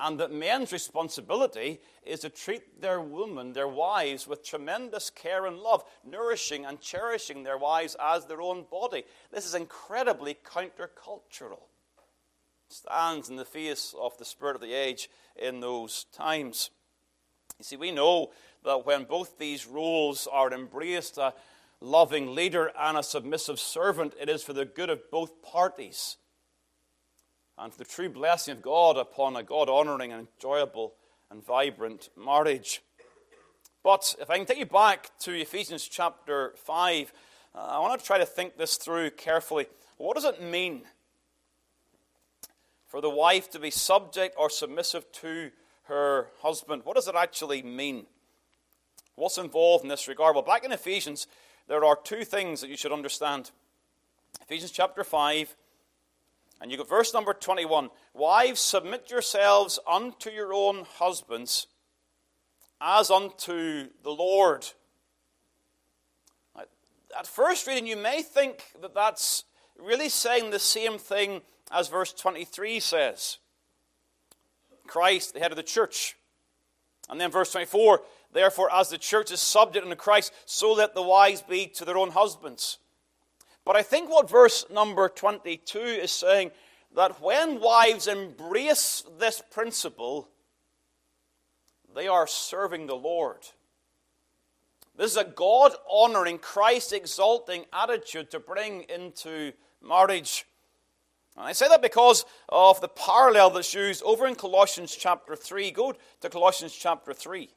and 0.00 0.18
that 0.18 0.32
men's 0.32 0.72
responsibility 0.72 1.80
is 2.04 2.20
to 2.20 2.30
treat 2.30 2.80
their 2.80 3.00
women, 3.00 3.52
their 3.52 3.68
wives, 3.68 4.26
with 4.26 4.42
tremendous 4.42 5.10
care 5.10 5.46
and 5.46 5.58
love, 5.58 5.84
nourishing 6.04 6.64
and 6.64 6.80
cherishing 6.80 7.42
their 7.42 7.58
wives 7.58 7.96
as 8.02 8.26
their 8.26 8.40
own 8.40 8.64
body. 8.70 9.04
This 9.30 9.46
is 9.46 9.54
incredibly 9.54 10.38
countercultural. 10.44 11.60
Stands 12.68 13.28
in 13.28 13.36
the 13.36 13.44
face 13.44 13.94
of 14.00 14.16
the 14.16 14.24
spirit 14.24 14.54
of 14.54 14.62
the 14.62 14.74
age 14.74 15.10
in 15.36 15.60
those 15.60 16.04
times. 16.12 16.70
You 17.58 17.64
see, 17.64 17.76
we 17.76 17.90
know 17.90 18.30
that 18.64 18.86
when 18.86 19.04
both 19.04 19.38
these 19.38 19.66
roles 19.66 20.26
are 20.30 20.52
embraced, 20.52 21.18
a 21.18 21.34
loving 21.80 22.34
leader 22.34 22.70
and 22.78 22.96
a 22.96 23.02
submissive 23.02 23.58
servant, 23.58 24.14
it 24.20 24.28
is 24.28 24.42
for 24.42 24.52
the 24.52 24.64
good 24.64 24.90
of 24.90 25.10
both 25.10 25.42
parties. 25.42 26.16
And 27.60 27.72
for 27.72 27.78
the 27.78 27.84
true 27.84 28.08
blessing 28.08 28.52
of 28.52 28.62
God 28.62 28.96
upon 28.96 29.36
a 29.36 29.42
God 29.42 29.68
honoring 29.68 30.12
and 30.12 30.26
enjoyable 30.26 30.94
and 31.30 31.44
vibrant 31.44 32.08
marriage. 32.16 32.82
But 33.84 34.14
if 34.18 34.30
I 34.30 34.38
can 34.38 34.46
take 34.46 34.58
you 34.58 34.66
back 34.66 35.10
to 35.20 35.32
Ephesians 35.32 35.86
chapter 35.86 36.54
5, 36.56 37.12
uh, 37.54 37.58
I 37.58 37.78
want 37.78 38.00
to 38.00 38.06
try 38.06 38.18
to 38.18 38.26
think 38.26 38.56
this 38.56 38.76
through 38.76 39.10
carefully. 39.10 39.66
What 39.98 40.14
does 40.14 40.24
it 40.24 40.42
mean 40.42 40.82
for 42.86 43.02
the 43.02 43.10
wife 43.10 43.50
to 43.50 43.58
be 43.58 43.70
subject 43.70 44.36
or 44.38 44.48
submissive 44.48 45.10
to 45.12 45.50
her 45.84 46.28
husband? 46.40 46.82
What 46.84 46.96
does 46.96 47.08
it 47.08 47.14
actually 47.14 47.62
mean? 47.62 48.06
What's 49.16 49.38
involved 49.38 49.84
in 49.84 49.90
this 49.90 50.08
regard? 50.08 50.34
Well, 50.34 50.44
back 50.44 50.64
in 50.64 50.72
Ephesians, 50.72 51.26
there 51.68 51.84
are 51.84 51.96
two 51.96 52.24
things 52.24 52.62
that 52.62 52.70
you 52.70 52.76
should 52.76 52.92
understand. 52.92 53.50
Ephesians 54.40 54.70
chapter 54.70 55.04
5, 55.04 55.54
and 56.60 56.70
you 56.70 56.76
got 56.76 56.88
verse 56.88 57.14
number 57.14 57.32
21. 57.32 57.90
Wives, 58.14 58.60
submit 58.60 59.10
yourselves 59.10 59.78
unto 59.90 60.30
your 60.30 60.52
own 60.52 60.84
husbands 60.98 61.66
as 62.80 63.10
unto 63.10 63.88
the 64.02 64.10
Lord. 64.10 64.66
At 67.18 67.26
first 67.26 67.66
reading, 67.66 67.86
you 67.86 67.96
may 67.96 68.22
think 68.22 68.62
that 68.80 68.94
that's 68.94 69.44
really 69.78 70.08
saying 70.08 70.50
the 70.50 70.58
same 70.58 70.98
thing 70.98 71.40
as 71.70 71.88
verse 71.88 72.12
23 72.12 72.78
says 72.80 73.38
Christ, 74.86 75.34
the 75.34 75.40
head 75.40 75.50
of 75.50 75.56
the 75.56 75.62
church. 75.62 76.16
And 77.08 77.20
then 77.20 77.30
verse 77.30 77.50
24, 77.50 78.02
therefore, 78.32 78.72
as 78.72 78.90
the 78.90 78.98
church 78.98 79.32
is 79.32 79.40
subject 79.40 79.84
unto 79.84 79.96
Christ, 79.96 80.32
so 80.46 80.72
let 80.72 80.94
the 80.94 81.02
wives 81.02 81.42
be 81.42 81.66
to 81.68 81.84
their 81.84 81.98
own 81.98 82.10
husbands. 82.10 82.78
But 83.70 83.76
I 83.76 83.82
think 83.82 84.10
what 84.10 84.28
verse 84.28 84.64
number 84.68 85.08
22 85.08 85.78
is 85.78 86.10
saying 86.10 86.50
that 86.96 87.22
when 87.22 87.60
wives 87.60 88.08
embrace 88.08 89.04
this 89.20 89.40
principle, 89.48 90.28
they 91.94 92.08
are 92.08 92.26
serving 92.26 92.88
the 92.88 92.96
Lord. 92.96 93.46
This 94.96 95.12
is 95.12 95.16
a 95.18 95.22
God 95.22 95.70
honoring, 95.88 96.38
Christ 96.38 96.92
exalting 96.92 97.64
attitude 97.72 98.32
to 98.32 98.40
bring 98.40 98.86
into 98.88 99.52
marriage. 99.80 100.46
And 101.36 101.46
I 101.46 101.52
say 101.52 101.68
that 101.68 101.80
because 101.80 102.24
of 102.48 102.80
the 102.80 102.88
parallel 102.88 103.50
that's 103.50 103.72
used 103.72 104.02
over 104.02 104.26
in 104.26 104.34
Colossians 104.34 104.96
chapter 104.96 105.36
3. 105.36 105.70
Go 105.70 105.94
to 106.22 106.28
Colossians 106.28 106.74
chapter 106.74 107.12
3. 107.12 107.48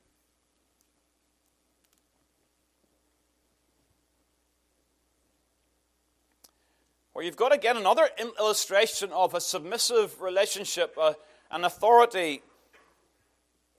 Where 7.23 7.27
you've 7.27 7.38
got 7.38 7.53
again 7.53 7.77
another 7.77 8.09
illustration 8.38 9.13
of 9.13 9.33
a 9.33 9.39
submissive 9.39 10.21
relationship, 10.21 10.93
uh, 11.01 11.13
an 11.51 11.63
authority 11.63 12.41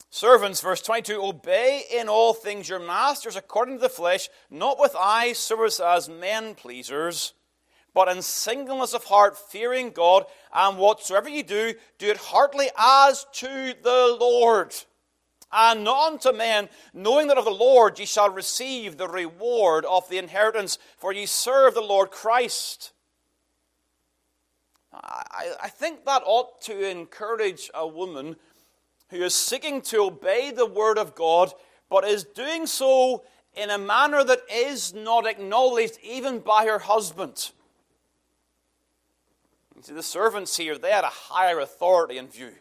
Servants, 0.09 0.63
verse 0.63 0.81
22, 0.81 1.23
obey 1.23 1.83
in 1.93 2.09
all 2.09 2.33
things 2.33 2.71
your 2.71 2.79
masters 2.79 3.37
according 3.37 3.75
to 3.75 3.83
the 3.83 3.91
flesh, 3.91 4.31
not 4.51 4.81
with 4.81 4.97
eye 4.99 5.35
service 5.35 5.79
as 5.79 6.09
men 6.09 6.55
pleasers, 6.55 7.35
but 7.93 8.09
in 8.09 8.23
singleness 8.23 8.95
of 8.95 9.05
heart, 9.05 9.37
fearing 9.37 9.91
God, 9.91 10.25
and 10.55 10.79
whatsoever 10.79 11.29
you 11.29 11.43
do, 11.43 11.75
do 11.99 12.09
it 12.09 12.17
heartily 12.17 12.71
as 12.79 13.27
to 13.35 13.75
the 13.83 14.17
Lord, 14.19 14.75
and 15.53 15.85
not 15.85 16.13
unto 16.13 16.33
men, 16.33 16.71
knowing 16.95 17.27
that 17.27 17.37
of 17.37 17.45
the 17.45 17.51
Lord 17.51 17.99
ye 17.99 18.07
shall 18.07 18.31
receive 18.31 18.97
the 18.97 19.07
reward 19.07 19.85
of 19.85 20.09
the 20.09 20.17
inheritance, 20.17 20.79
for 20.97 21.13
ye 21.13 21.27
serve 21.27 21.75
the 21.75 21.83
Lord 21.83 22.11
Christ. 22.11 22.93
I, 25.03 25.53
I 25.65 25.69
think 25.69 26.05
that 26.05 26.23
ought 26.25 26.61
to 26.63 26.89
encourage 26.89 27.71
a 27.75 27.87
woman 27.87 28.37
who 29.11 29.23
is 29.23 29.35
seeking 29.35 29.81
to 29.83 30.03
obey 30.03 30.51
the 30.51 30.67
word 30.67 30.99
of 30.99 31.15
God, 31.15 31.53
but 31.89 32.05
is 32.05 32.25
doing 32.25 32.67
so 32.67 33.25
in 33.55 33.71
a 33.71 33.79
manner 33.79 34.25
that 34.25 34.41
is 34.53 34.95
not 34.95 35.27
acknowledged 35.27 35.99
even 36.03 36.41
by 36.41 36.67
her 36.67 36.79
husband. 36.79 37.51
You 39.77 39.83
see, 39.83 39.93
the 39.95 40.03
servants 40.03 40.57
here, 40.57 40.79
they 40.79 40.91
had 40.91 41.05
a 41.05 41.09
higher 41.09 41.61
authority 41.61 42.19
in 42.19 42.29
view. 42.29 42.53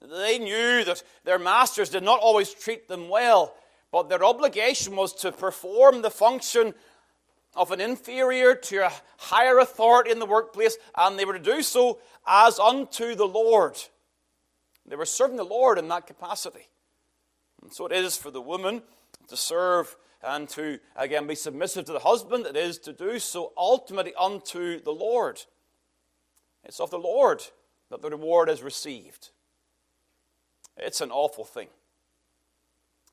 They 0.00 0.38
knew 0.38 0.84
that 0.84 1.02
their 1.24 1.38
masters 1.38 1.90
did 1.90 2.02
not 2.02 2.20
always 2.20 2.52
treat 2.52 2.88
them 2.88 3.08
well, 3.08 3.54
but 3.90 4.08
their 4.08 4.24
obligation 4.24 4.96
was 4.96 5.12
to 5.14 5.32
perform 5.32 6.02
the 6.02 6.10
function 6.10 6.74
of 7.58 7.72
an 7.72 7.80
inferior 7.80 8.54
to 8.54 8.86
a 8.86 8.92
higher 9.18 9.58
authority 9.58 10.10
in 10.10 10.18
the 10.18 10.26
workplace, 10.26 10.78
and 10.96 11.18
they 11.18 11.24
were 11.24 11.38
to 11.38 11.38
do 11.38 11.62
so 11.62 11.98
as 12.26 12.58
unto 12.58 13.14
the 13.14 13.26
Lord. 13.26 13.76
They 14.86 14.96
were 14.96 15.04
serving 15.04 15.36
the 15.36 15.44
Lord 15.44 15.78
in 15.78 15.88
that 15.88 16.06
capacity. 16.06 16.68
And 17.62 17.72
so 17.72 17.86
it 17.86 17.92
is 17.92 18.16
for 18.16 18.30
the 18.30 18.40
woman 18.40 18.82
to 19.28 19.36
serve 19.36 19.94
and 20.22 20.48
to, 20.50 20.78
again, 20.96 21.26
be 21.26 21.34
submissive 21.34 21.84
to 21.86 21.92
the 21.92 21.98
husband. 21.98 22.46
It 22.46 22.56
is 22.56 22.78
to 22.78 22.92
do 22.92 23.18
so 23.18 23.52
ultimately 23.56 24.14
unto 24.18 24.80
the 24.80 24.92
Lord. 24.92 25.42
It's 26.64 26.80
of 26.80 26.90
the 26.90 26.98
Lord 26.98 27.42
that 27.90 28.02
the 28.02 28.10
reward 28.10 28.48
is 28.48 28.62
received. 28.62 29.30
It's 30.76 31.00
an 31.00 31.10
awful 31.10 31.44
thing. 31.44 31.68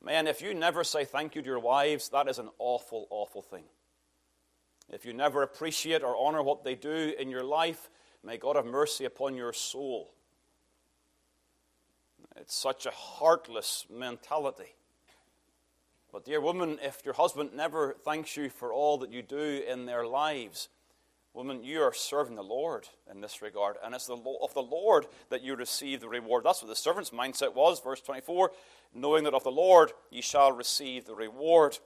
Man, 0.03 0.27
if 0.27 0.41
you 0.41 0.53
never 0.53 0.83
say 0.83 1.03
thank 1.03 1.35
you 1.35 1.41
to 1.41 1.47
your 1.47 1.59
wives, 1.59 2.09
that 2.09 2.27
is 2.27 2.37
an 2.37 2.49
awful, 2.59 3.07
awful 3.09 3.41
thing. 3.41 3.63
If 4.89 5.05
you 5.05 5.13
never 5.13 5.41
appreciate 5.41 6.03
or 6.03 6.15
honor 6.15 6.43
what 6.43 6.63
they 6.63 6.75
do 6.75 7.13
in 7.17 7.29
your 7.29 7.43
life, 7.43 7.89
may 8.23 8.37
God 8.37 8.55
have 8.55 8.65
mercy 8.65 9.05
upon 9.05 9.35
your 9.35 9.53
soul. 9.53 10.13
It's 12.35 12.55
such 12.55 12.85
a 12.85 12.91
heartless 12.91 13.85
mentality. 13.89 14.75
But, 16.11 16.25
dear 16.25 16.39
woman, 16.39 16.79
if 16.81 17.01
your 17.03 17.13
husband 17.13 17.51
never 17.55 17.95
thanks 18.03 18.37
you 18.37 18.49
for 18.49 18.71
all 18.71 18.97
that 18.99 19.11
you 19.11 19.21
do 19.21 19.63
in 19.67 19.85
their 19.85 20.05
lives, 20.05 20.69
woman, 21.33 21.63
you 21.63 21.81
are 21.81 21.93
serving 21.93 22.35
the 22.35 22.43
Lord 22.43 22.87
in 23.11 23.21
this 23.21 23.41
regard. 23.41 23.75
And 23.83 23.93
it's 23.93 24.05
the, 24.05 24.15
law 24.15 24.37
of 24.43 24.53
the 24.53 24.61
Lord 24.61 25.07
that 25.29 25.41
you 25.41 25.55
receive 25.55 25.99
the 25.99 26.07
reward. 26.07 26.43
That's 26.43 26.61
what 26.61 26.69
the 26.69 26.75
servant's 26.75 27.09
mindset 27.09 27.53
was, 27.53 27.79
verse 27.79 28.01
24 28.01 28.51
knowing 28.95 29.25
that 29.25 29.33
of 29.33 29.43
the 29.43 29.51
Lord 29.51 29.91
ye 30.09 30.21
shall 30.21 30.53
receive 30.53 31.05
the 31.05 31.15
reward. 31.15 31.77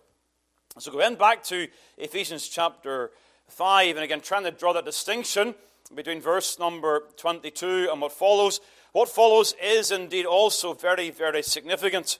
So, 0.77 0.91
going 0.91 1.15
back 1.15 1.43
to 1.45 1.67
Ephesians 1.97 2.47
chapter 2.47 3.11
5, 3.47 3.95
and 3.95 4.03
again, 4.03 4.21
trying 4.21 4.43
to 4.43 4.51
draw 4.51 4.71
that 4.73 4.85
distinction 4.85 5.55
between 5.93 6.21
verse 6.21 6.59
number 6.59 7.03
22 7.17 7.89
and 7.91 7.99
what 7.99 8.11
follows. 8.11 8.61
What 8.91 9.09
follows 9.09 9.55
is 9.61 9.91
indeed 9.91 10.25
also 10.25 10.73
very, 10.73 11.09
very 11.09 11.41
significant. 11.41 12.19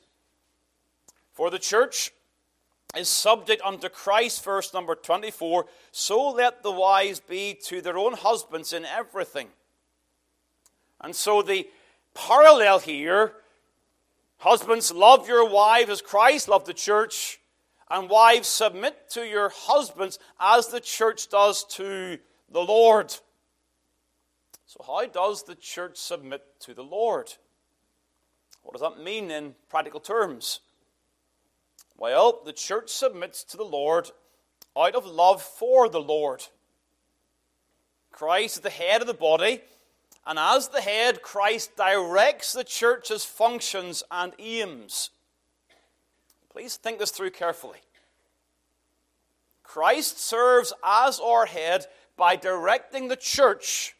For 1.34 1.50
the 1.50 1.60
church 1.60 2.12
is 2.98 3.08
subject 3.08 3.62
unto 3.64 3.88
Christ, 3.88 4.44
verse 4.44 4.74
number 4.74 4.96
24. 4.96 5.66
So 5.92 6.32
let 6.32 6.64
the 6.64 6.72
wives 6.72 7.20
be 7.20 7.58
to 7.66 7.82
their 7.82 7.98
own 7.98 8.14
husbands 8.14 8.74
in 8.74 8.86
everything. 8.86 9.48
And 11.00 11.16
so 11.16 11.42
the 11.42 11.68
parallel 12.14 12.80
here 12.80 13.34
husbands, 14.40 14.92
love 14.92 15.28
your 15.28 15.48
wives 15.48 15.90
as 15.90 16.02
Christ 16.02 16.48
loved 16.48 16.66
the 16.66 16.74
church, 16.74 17.39
and 17.90 18.10
wives, 18.10 18.48
submit 18.48 19.10
to 19.12 19.26
your 19.26 19.50
husbands 19.50 20.20
as 20.40 20.68
the 20.68 20.80
church 20.80 21.30
does 21.30 21.64
to 21.66 22.20
the 22.52 22.62
Lord. 22.62 23.14
So, 24.66 24.84
how 24.86 25.06
does 25.08 25.44
the 25.44 25.56
church 25.56 25.98
submit 25.98 26.44
to 26.62 26.74
the 26.74 26.84
Lord? 26.84 27.34
What 28.62 28.74
does 28.74 28.82
that 28.82 29.04
mean 29.04 29.32
in 29.32 29.56
practical 29.70 30.00
terms? 30.00 30.60
Well, 31.98 32.42
the 32.46 32.54
church 32.54 32.90
submits 32.90 33.44
to 33.46 33.58
the 33.58 33.64
Lord 33.64 34.12
out 34.78 34.96
of 34.96 35.06
love 35.06 35.42
for 35.42 35.90
the 35.90 36.02
Lord. 36.02 36.46
Christ 38.12 38.58
is 38.58 38.62
the 38.62 38.70
head 38.70 39.02
of 39.02 39.08
the 39.08 39.14
body, 39.14 39.62
and 40.26 40.38
as 40.38 40.68
the 40.68 40.82
head, 40.82 41.22
Christ 41.22 41.76
directs 41.76 42.54
the 42.54 42.64
church's 42.64 43.26
functions 43.26 44.04
and 44.12 44.34
aims. 44.38 45.10
Please 46.60 46.76
think 46.76 47.00
this 47.00 47.12
through 47.12 47.30
carefully. 47.30 47.80
Christ 49.64 50.20
serves 50.20 50.74
as 50.84 51.18
our 51.18 51.46
head 51.46 51.86
by 52.18 52.36
directing 52.36 53.08
the 53.08 53.16
church 53.16 53.96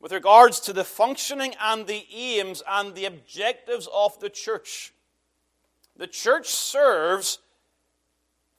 with 0.00 0.10
regards 0.10 0.58
to 0.58 0.72
the 0.72 0.82
functioning 0.82 1.54
and 1.62 1.86
the 1.86 2.04
aims 2.12 2.64
and 2.68 2.96
the 2.96 3.04
objectives 3.04 3.88
of 3.94 4.18
the 4.18 4.28
church. 4.28 4.92
The 5.96 6.08
church 6.08 6.48
serves 6.48 7.38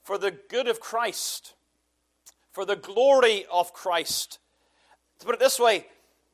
for 0.02 0.16
the 0.16 0.30
good 0.30 0.66
of 0.66 0.80
Christ, 0.80 1.52
for 2.52 2.64
the 2.64 2.76
glory 2.76 3.44
of 3.52 3.74
Christ. 3.74 4.38
To 5.18 5.26
put 5.26 5.34
it 5.34 5.40
this 5.40 5.60
way, 5.60 5.88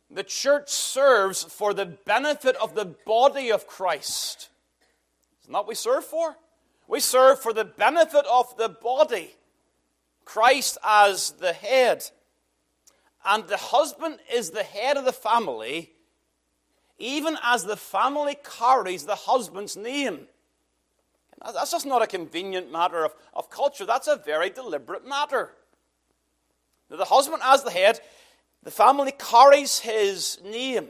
the 0.09 0.23
church 0.23 0.69
serves 0.69 1.43
for 1.43 1.75
the 1.75 1.87
benefit 1.87 2.55
of 2.63 2.77
the 2.77 2.95
body 3.05 3.51
of 3.51 3.67
Christ. 3.67 4.51
Isn't 5.43 5.53
that 5.53 5.59
what 5.59 5.67
we 5.67 5.75
serve 5.75 6.05
for? 6.05 6.37
We 6.87 7.01
serve 7.01 7.41
for 7.41 7.53
the 7.53 7.65
benefit 7.65 8.25
of 8.31 8.57
the 8.57 8.69
body, 8.69 9.35
Christ 10.25 10.79
as 10.85 11.33
the 11.33 11.53
head. 11.53 12.05
and 13.25 13.49
the 13.49 13.57
husband 13.57 14.19
is 14.33 14.51
the 14.51 14.63
head 14.63 14.99
of 14.99 15.05
the 15.07 15.13
family, 15.13 15.93
even 16.99 17.39
as 17.43 17.65
the 17.65 17.77
family 17.77 18.37
carries 18.59 19.07
the 19.07 19.15
husband's 19.15 19.77
name. 19.77 20.27
That's 21.43 21.71
just 21.71 21.87
not 21.87 22.03
a 22.03 22.07
convenient 22.07 22.71
matter 22.71 23.05
of, 23.05 23.15
of 23.33 23.51
culture, 23.51 23.87
that's 23.87 24.09
a 24.09 24.17
very 24.17 24.51
deliberate 24.51 25.07
matter. 25.07 25.53
The 26.91 27.05
husband, 27.05 27.43
as 27.45 27.65
the 27.65 27.71
head, 27.71 28.01
the 28.63 28.71
family 28.71 29.13
carries 29.13 29.81
his 29.81 30.39
name. 30.45 30.89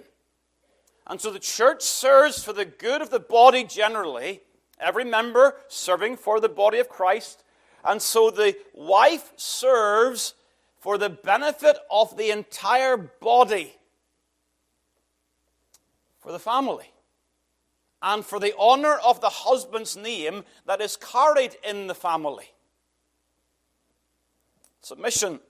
And 1.07 1.20
so 1.20 1.30
the 1.30 1.38
church 1.38 1.83
serves 1.83 2.42
for 2.42 2.52
the 2.52 2.64
good 2.64 3.00
of 3.02 3.11
the 3.11 3.20
body 3.20 3.64
generally, 3.64 4.40
every 4.85 5.05
member 5.05 5.57
serving 5.68 6.16
for 6.16 6.38
the 6.38 6.49
body 6.49 6.79
of 6.79 6.88
Christ. 6.88 7.42
And 7.85 8.01
so 8.01 8.31
the 8.31 8.57
wife 8.73 9.33
serves 9.37 10.35
for 10.79 10.99
the 10.99 11.11
benefit 11.11 11.77
of 11.90 12.16
the 12.16 12.31
entire 12.31 12.97
body, 12.97 13.75
for 16.20 16.31
the 16.31 16.38
family, 16.38 16.92
and 18.03 18.25
for 18.25 18.38
the 18.38 18.55
honor 18.59 18.97
of 19.05 19.20
the 19.20 19.31
husband's 19.31 19.97
name 19.97 20.44
that 20.66 20.81
is 20.81 20.97
carried 20.97 21.57
in 21.66 21.87
the 21.87 21.94
family. 21.94 22.51
Submission 24.83 25.40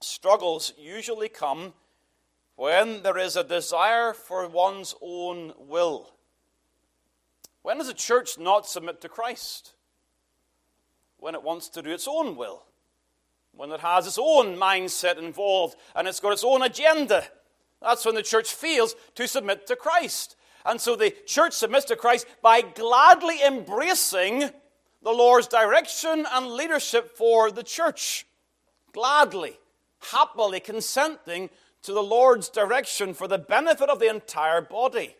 struggles 0.00 0.72
usually 0.76 1.28
come 1.28 1.72
when 2.56 3.02
there 3.02 3.18
is 3.18 3.36
a 3.36 3.44
desire 3.44 4.12
for 4.12 4.48
one's 4.48 4.94
own 5.00 5.52
will. 5.58 6.13
When 7.64 7.78
does 7.78 7.88
a 7.88 7.94
church 7.94 8.38
not 8.38 8.66
submit 8.66 9.00
to 9.00 9.08
Christ? 9.08 9.72
When 11.16 11.34
it 11.34 11.42
wants 11.42 11.70
to 11.70 11.80
do 11.80 11.92
its 11.92 12.06
own 12.06 12.36
will. 12.36 12.62
When 13.52 13.72
it 13.72 13.80
has 13.80 14.06
its 14.06 14.18
own 14.20 14.56
mindset 14.56 15.16
involved 15.16 15.74
and 15.96 16.06
it's 16.06 16.20
got 16.20 16.34
its 16.34 16.44
own 16.44 16.60
agenda. 16.60 17.24
That's 17.80 18.04
when 18.04 18.16
the 18.16 18.22
church 18.22 18.52
fails 18.52 18.94
to 19.14 19.26
submit 19.26 19.66
to 19.68 19.76
Christ. 19.76 20.36
And 20.66 20.78
so 20.78 20.94
the 20.94 21.14
church 21.24 21.54
submits 21.54 21.86
to 21.86 21.96
Christ 21.96 22.26
by 22.42 22.60
gladly 22.60 23.42
embracing 23.42 24.50
the 25.02 25.10
Lord's 25.10 25.48
direction 25.48 26.26
and 26.30 26.48
leadership 26.48 27.16
for 27.16 27.50
the 27.50 27.62
church. 27.62 28.26
Gladly, 28.92 29.58
happily 30.12 30.60
consenting 30.60 31.48
to 31.80 31.94
the 31.94 32.02
Lord's 32.02 32.50
direction 32.50 33.14
for 33.14 33.26
the 33.26 33.38
benefit 33.38 33.88
of 33.88 34.00
the 34.00 34.10
entire 34.10 34.60
body. 34.60 35.16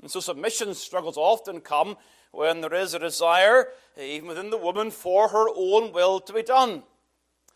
And 0.00 0.10
so 0.10 0.20
submission 0.20 0.74
struggles 0.74 1.16
often 1.16 1.60
come 1.60 1.96
when 2.30 2.60
there 2.60 2.74
is 2.74 2.94
a 2.94 2.98
desire, 2.98 3.68
even 3.98 4.28
within 4.28 4.50
the 4.50 4.56
woman, 4.56 4.90
for 4.90 5.28
her 5.28 5.48
own 5.54 5.92
will 5.92 6.20
to 6.20 6.32
be 6.32 6.42
done, 6.42 6.82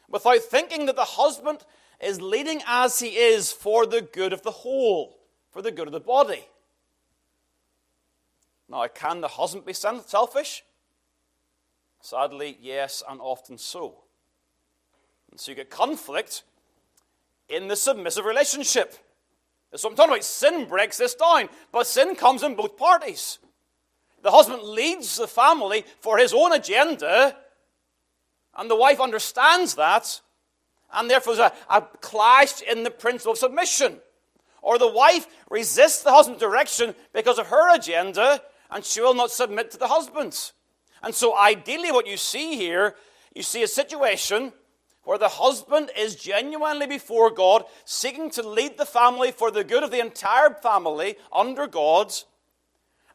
without 0.08 0.40
thinking 0.40 0.86
that 0.86 0.96
the 0.96 1.04
husband 1.04 1.64
is 2.00 2.20
leading 2.20 2.62
as 2.66 2.98
he 2.98 3.10
is 3.10 3.52
for 3.52 3.86
the 3.86 4.02
good 4.02 4.32
of 4.32 4.42
the 4.42 4.50
whole, 4.50 5.18
for 5.50 5.62
the 5.62 5.70
good 5.70 5.86
of 5.86 5.92
the 5.92 6.00
body. 6.00 6.44
Now, 8.68 8.86
can 8.88 9.20
the 9.20 9.28
husband 9.28 9.66
be 9.66 9.72
selfish? 9.74 10.64
Sadly, 12.00 12.58
yes, 12.60 13.02
and 13.08 13.20
often 13.20 13.58
so. 13.58 14.02
And 15.30 15.38
so 15.38 15.52
you 15.52 15.56
get 15.56 15.70
conflict 15.70 16.42
in 17.48 17.68
the 17.68 17.76
submissive 17.76 18.24
relationship. 18.24 18.96
So 19.74 19.88
I'm 19.88 19.96
talking 19.96 20.12
about 20.12 20.24
sin 20.24 20.66
breaks 20.66 20.98
this 20.98 21.14
down, 21.14 21.48
but 21.70 21.86
sin 21.86 22.14
comes 22.14 22.42
in 22.42 22.54
both 22.54 22.76
parties. 22.76 23.38
The 24.22 24.30
husband 24.30 24.62
leads 24.62 25.16
the 25.16 25.26
family 25.26 25.84
for 26.00 26.18
his 26.18 26.34
own 26.34 26.52
agenda, 26.52 27.36
and 28.56 28.70
the 28.70 28.76
wife 28.76 29.00
understands 29.00 29.74
that, 29.76 30.20
and 30.92 31.10
therefore 31.10 31.36
there's 31.36 31.50
a, 31.50 31.74
a 31.74 31.82
clash 32.00 32.60
in 32.62 32.82
the 32.82 32.90
principle 32.90 33.32
of 33.32 33.38
submission. 33.38 33.98
Or 34.60 34.78
the 34.78 34.92
wife 34.92 35.26
resists 35.50 36.02
the 36.02 36.12
husband's 36.12 36.40
direction 36.40 36.94
because 37.12 37.38
of 37.38 37.48
her 37.48 37.74
agenda, 37.74 38.42
and 38.70 38.84
she 38.84 39.00
will 39.00 39.14
not 39.14 39.30
submit 39.30 39.70
to 39.72 39.78
the 39.78 39.88
husband's. 39.88 40.52
And 41.02 41.14
so, 41.14 41.36
ideally, 41.36 41.90
what 41.90 42.06
you 42.06 42.16
see 42.16 42.56
here, 42.56 42.94
you 43.34 43.42
see 43.42 43.62
a 43.64 43.68
situation 43.68 44.52
where 45.04 45.18
the 45.18 45.28
husband 45.28 45.90
is 45.98 46.14
genuinely 46.14 46.86
before 46.86 47.30
God, 47.30 47.64
seeking 47.84 48.30
to 48.30 48.48
lead 48.48 48.78
the 48.78 48.86
family 48.86 49.32
for 49.32 49.50
the 49.50 49.64
good 49.64 49.82
of 49.82 49.90
the 49.90 50.00
entire 50.00 50.50
family 50.54 51.16
under 51.32 51.66
God's, 51.66 52.24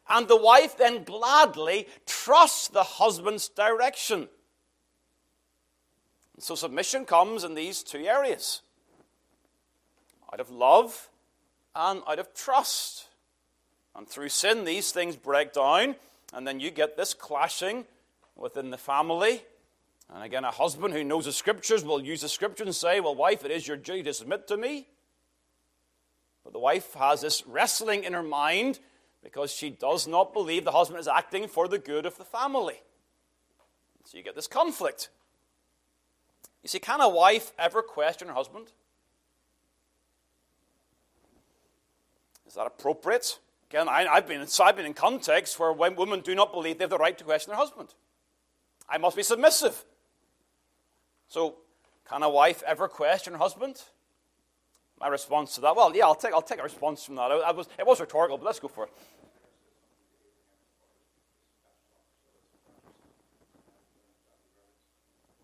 and 0.08 0.28
the 0.28 0.36
wife 0.36 0.76
then 0.76 1.04
gladly 1.04 1.86
trusts 2.06 2.68
the 2.68 2.82
husband's 2.82 3.48
direction. 3.48 4.28
so 6.38 6.54
submission 6.54 7.04
comes 7.04 7.44
in 7.44 7.54
these 7.54 7.82
two 7.82 8.06
areas 8.06 8.62
out 10.32 10.40
of 10.40 10.50
love 10.50 11.08
and 11.74 12.02
out 12.06 12.18
of 12.18 12.34
trust. 12.34 13.06
And 13.94 14.06
through 14.06 14.28
sin, 14.28 14.64
these 14.64 14.92
things 14.92 15.16
break 15.16 15.52
down, 15.52 15.96
and 16.32 16.46
then 16.46 16.60
you 16.60 16.70
get 16.70 16.96
this 16.96 17.14
clashing 17.14 17.86
within 18.36 18.70
the 18.70 18.78
family 18.78 19.42
and 20.14 20.24
again, 20.24 20.44
a 20.44 20.50
husband 20.50 20.94
who 20.94 21.04
knows 21.04 21.26
the 21.26 21.32
scriptures 21.32 21.84
will 21.84 22.02
use 22.02 22.22
the 22.22 22.28
scriptures 22.28 22.66
and 22.66 22.74
say, 22.74 23.00
Well, 23.00 23.14
wife, 23.14 23.44
it 23.44 23.50
is 23.50 23.68
your 23.68 23.76
duty 23.76 24.02
to 24.04 24.14
submit 24.14 24.48
to 24.48 24.56
me. 24.56 24.88
But 26.44 26.52
the 26.54 26.58
wife 26.58 26.94
has 26.94 27.20
this 27.20 27.46
wrestling 27.46 28.04
in 28.04 28.14
her 28.14 28.22
mind 28.22 28.78
because 29.22 29.52
she 29.52 29.68
does 29.68 30.06
not 30.06 30.32
believe 30.32 30.64
the 30.64 30.72
husband 30.72 30.98
is 31.00 31.08
acting 31.08 31.46
for 31.46 31.68
the 31.68 31.78
good 31.78 32.06
of 32.06 32.16
the 32.16 32.24
family. 32.24 32.80
So 34.04 34.16
you 34.16 34.24
get 34.24 34.34
this 34.34 34.46
conflict. 34.46 35.10
You 36.62 36.68
see, 36.68 36.78
can 36.78 37.02
a 37.02 37.08
wife 37.08 37.52
ever 37.58 37.82
question 37.82 38.28
her 38.28 38.34
husband? 38.34 38.72
Is 42.46 42.54
that 42.54 42.66
appropriate? 42.66 43.38
Again, 43.70 43.90
I, 43.90 44.04
have 44.14 44.26
been, 44.26 44.46
I've 44.60 44.76
been 44.76 44.86
in 44.86 44.94
contexts 44.94 45.58
where 45.58 45.72
women 45.72 46.20
do 46.20 46.34
not 46.34 46.52
believe 46.52 46.78
they 46.78 46.84
have 46.84 46.90
the 46.90 46.96
right 46.96 47.18
to 47.18 47.24
question 47.24 47.50
their 47.50 47.58
husband. 47.58 47.92
I 48.88 48.96
must 48.96 49.14
be 49.14 49.22
submissive. 49.22 49.84
So, 51.28 51.56
can 52.08 52.22
a 52.22 52.30
wife 52.30 52.62
ever 52.66 52.88
question 52.88 53.34
her 53.34 53.38
husband? 53.38 53.82
My 54.98 55.08
response 55.08 55.54
to 55.54 55.60
that, 55.60 55.76
well, 55.76 55.94
yeah, 55.94 56.04
I'll 56.04 56.14
take, 56.14 56.32
I'll 56.32 56.42
take 56.42 56.58
a 56.58 56.62
response 56.62 57.04
from 57.04 57.16
that. 57.16 57.30
I, 57.30 57.52
was, 57.52 57.68
it 57.78 57.86
was 57.86 58.00
rhetorical, 58.00 58.38
but 58.38 58.46
let's 58.46 58.58
go 58.58 58.68
for 58.68 58.84
it. 58.84 58.92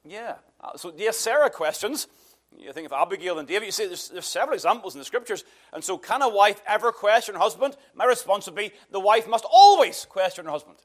Yeah. 0.04 0.36
Uh, 0.60 0.76
so, 0.76 0.92
yes, 0.96 1.16
Sarah 1.16 1.50
questions. 1.50 2.08
You 2.56 2.72
think 2.72 2.86
of 2.86 2.92
Abigail 2.92 3.38
and 3.38 3.48
David. 3.48 3.66
You 3.66 3.72
see, 3.72 3.86
there's, 3.86 4.08
there's 4.08 4.26
several 4.26 4.54
examples 4.54 4.94
in 4.94 5.00
the 5.00 5.04
scriptures. 5.04 5.44
And 5.72 5.82
so, 5.82 5.98
can 5.98 6.22
a 6.22 6.28
wife 6.28 6.60
ever 6.66 6.92
question 6.92 7.34
her 7.34 7.40
husband? 7.40 7.76
My 7.94 8.04
response 8.04 8.46
would 8.46 8.54
be 8.54 8.72
the 8.90 9.00
wife 9.00 9.28
must 9.28 9.44
always 9.50 10.06
question 10.08 10.44
her 10.44 10.50
husband. 10.50 10.78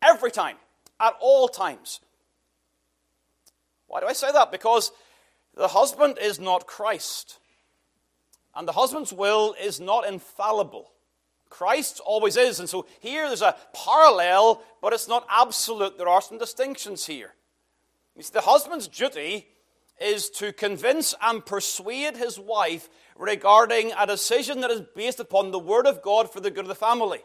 Every 0.00 0.30
time, 0.30 0.56
at 1.00 1.14
all 1.20 1.48
times. 1.48 2.00
Why 3.92 4.00
do 4.00 4.06
I 4.06 4.14
say 4.14 4.32
that? 4.32 4.50
Because 4.50 4.90
the 5.54 5.68
husband 5.68 6.16
is 6.18 6.40
not 6.40 6.66
Christ. 6.66 7.38
And 8.54 8.66
the 8.66 8.72
husband's 8.72 9.12
will 9.12 9.54
is 9.62 9.80
not 9.80 10.08
infallible. 10.08 10.90
Christ 11.50 12.00
always 12.02 12.38
is. 12.38 12.58
And 12.58 12.70
so 12.70 12.86
here 13.00 13.26
there's 13.26 13.42
a 13.42 13.54
parallel, 13.74 14.62
but 14.80 14.94
it's 14.94 15.08
not 15.08 15.26
absolute. 15.28 15.98
There 15.98 16.08
are 16.08 16.22
some 16.22 16.38
distinctions 16.38 17.04
here. 17.04 17.34
You 18.16 18.22
see, 18.22 18.32
the 18.32 18.40
husband's 18.40 18.88
duty 18.88 19.46
is 20.00 20.30
to 20.30 20.54
convince 20.54 21.14
and 21.20 21.44
persuade 21.44 22.16
his 22.16 22.38
wife 22.38 22.88
regarding 23.18 23.92
a 23.98 24.06
decision 24.06 24.62
that 24.62 24.70
is 24.70 24.80
based 24.96 25.20
upon 25.20 25.50
the 25.50 25.58
Word 25.58 25.86
of 25.86 26.00
God 26.00 26.32
for 26.32 26.40
the 26.40 26.50
good 26.50 26.64
of 26.64 26.68
the 26.68 26.74
family. 26.74 27.20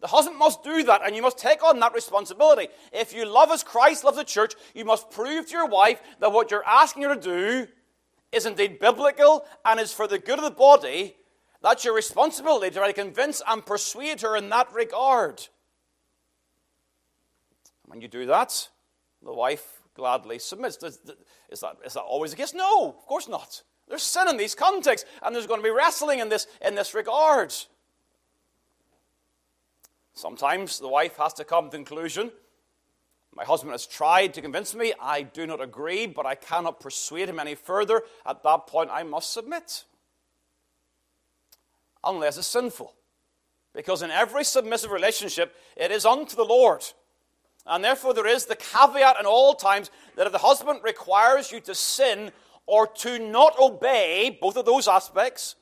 The 0.00 0.06
husband 0.06 0.38
must 0.38 0.62
do 0.62 0.84
that, 0.84 1.00
and 1.04 1.16
you 1.16 1.22
must 1.22 1.38
take 1.38 1.64
on 1.64 1.80
that 1.80 1.92
responsibility. 1.92 2.68
If 2.92 3.12
you 3.12 3.24
love 3.24 3.50
as 3.50 3.64
Christ 3.64 4.04
loves 4.04 4.16
the 4.16 4.24
church, 4.24 4.54
you 4.74 4.84
must 4.84 5.10
prove 5.10 5.46
to 5.46 5.52
your 5.52 5.66
wife 5.66 6.00
that 6.20 6.32
what 6.32 6.50
you're 6.50 6.66
asking 6.66 7.02
her 7.02 7.16
to 7.16 7.20
do 7.20 7.66
is 8.30 8.46
indeed 8.46 8.78
biblical 8.78 9.44
and 9.64 9.80
is 9.80 9.92
for 9.92 10.06
the 10.06 10.18
good 10.18 10.38
of 10.38 10.44
the 10.44 10.50
body. 10.50 11.16
That's 11.62 11.84
your 11.84 11.94
responsibility 11.94 12.68
to 12.68 12.76
try 12.76 12.86
to 12.86 12.92
convince 12.92 13.42
and 13.46 13.66
persuade 13.66 14.20
her 14.20 14.36
in 14.36 14.48
that 14.50 14.72
regard. 14.72 15.48
When 17.86 18.00
you 18.00 18.06
do 18.06 18.26
that, 18.26 18.68
the 19.22 19.32
wife 19.32 19.80
gladly 19.94 20.38
submits. 20.38 20.80
Is 20.84 21.00
that, 21.60 21.76
is 21.84 21.94
that 21.94 22.00
always 22.02 22.30
the 22.30 22.36
case? 22.36 22.54
No, 22.54 22.90
of 22.90 23.06
course 23.06 23.28
not. 23.28 23.62
There's 23.88 24.02
sin 24.02 24.28
in 24.28 24.36
these 24.36 24.54
contexts, 24.54 25.08
and 25.22 25.34
there's 25.34 25.46
going 25.46 25.60
to 25.60 25.64
be 25.64 25.70
wrestling 25.70 26.20
in 26.20 26.28
this, 26.28 26.46
in 26.64 26.74
this 26.74 26.94
regard. 26.94 27.52
Sometimes 30.18 30.78
the 30.78 30.88
wife 30.88 31.16
has 31.16 31.32
to 31.34 31.44
come 31.44 31.70
to 31.70 31.76
conclusion 31.76 32.30
my 33.38 33.44
husband 33.44 33.70
has 33.70 33.86
tried 33.86 34.34
to 34.34 34.42
convince 34.42 34.74
me, 34.74 34.92
I 35.00 35.22
do 35.22 35.46
not 35.46 35.62
agree, 35.62 36.06
but 36.06 36.26
I 36.26 36.34
cannot 36.34 36.80
persuade 36.80 37.28
him 37.28 37.38
any 37.38 37.54
further. 37.54 38.02
At 38.26 38.42
that 38.42 38.66
point, 38.66 38.90
I 38.92 39.04
must 39.04 39.32
submit. 39.32 39.84
Unless 42.02 42.36
it's 42.36 42.48
sinful. 42.48 42.94
Because 43.72 44.02
in 44.02 44.10
every 44.10 44.42
submissive 44.42 44.90
relationship, 44.90 45.54
it 45.76 45.92
is 45.92 46.04
unto 46.04 46.34
the 46.34 46.44
Lord. 46.44 46.84
And 47.64 47.84
therefore, 47.84 48.12
there 48.12 48.26
is 48.26 48.46
the 48.46 48.56
caveat 48.56 49.20
in 49.20 49.26
all 49.26 49.54
times 49.54 49.90
that 50.16 50.26
if 50.26 50.32
the 50.32 50.38
husband 50.38 50.80
requires 50.82 51.52
you 51.52 51.60
to 51.60 51.76
sin, 51.76 52.32
or 52.66 52.88
to 52.88 53.20
not 53.20 53.56
obey, 53.58 54.36
both 54.40 54.56
of 54.56 54.66
those 54.66 54.88
aspects, 54.88 55.54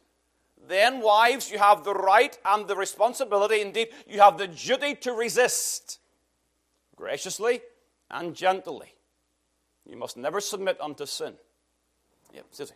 then, 0.69 1.01
wives, 1.01 1.51
you 1.51 1.59
have 1.59 1.85
the 1.85 1.95
right 1.95 2.37
and 2.45 2.67
the 2.67 2.77
responsibility, 2.77 3.61
indeed, 3.61 3.89
you 4.07 4.21
have 4.21 4.39
the 4.39 4.49
duty 4.49 4.95
to 4.97 5.13
resist 5.13 5.99
graciously 6.97 7.61
and 8.11 8.35
gently. 8.35 8.95
You 9.89 9.97
must 9.97 10.17
never 10.17 10.41
submit 10.41 10.81
unto 10.81 11.07
sin. 11.07 11.35
Yeah, 12.35 12.43
Susie. 12.51 12.75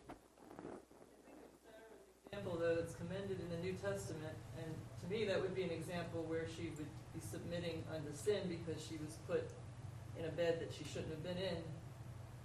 Example 2.32 2.56
though 2.60 2.76
that's 2.76 2.94
commended 2.94 3.40
in 3.40 3.50
the 3.50 3.62
New 3.62 3.72
Testament, 3.72 4.36
and 4.56 4.72
to 5.02 5.06
me 5.12 5.24
that 5.24 5.40
would 5.40 5.54
be 5.54 5.64
an 5.64 5.70
example 5.70 6.24
where 6.28 6.46
she 6.46 6.70
would 6.76 6.86
be 7.12 7.20
submitting 7.20 7.82
unto 7.92 8.14
sin 8.14 8.46
because 8.46 8.80
she 8.80 8.96
was 9.04 9.18
put 9.26 9.44
in 10.18 10.24
a 10.24 10.30
bed 10.30 10.60
that 10.60 10.72
she 10.72 10.84
shouldn't 10.84 11.10
have 11.10 11.24
been 11.24 11.38
in. 11.38 11.56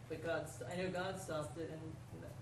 But 0.10 0.26
God, 0.26 0.48
I 0.72 0.76
know 0.82 0.90
God 0.90 1.20
stopped 1.20 1.58
it, 1.60 1.70
and 1.72 1.82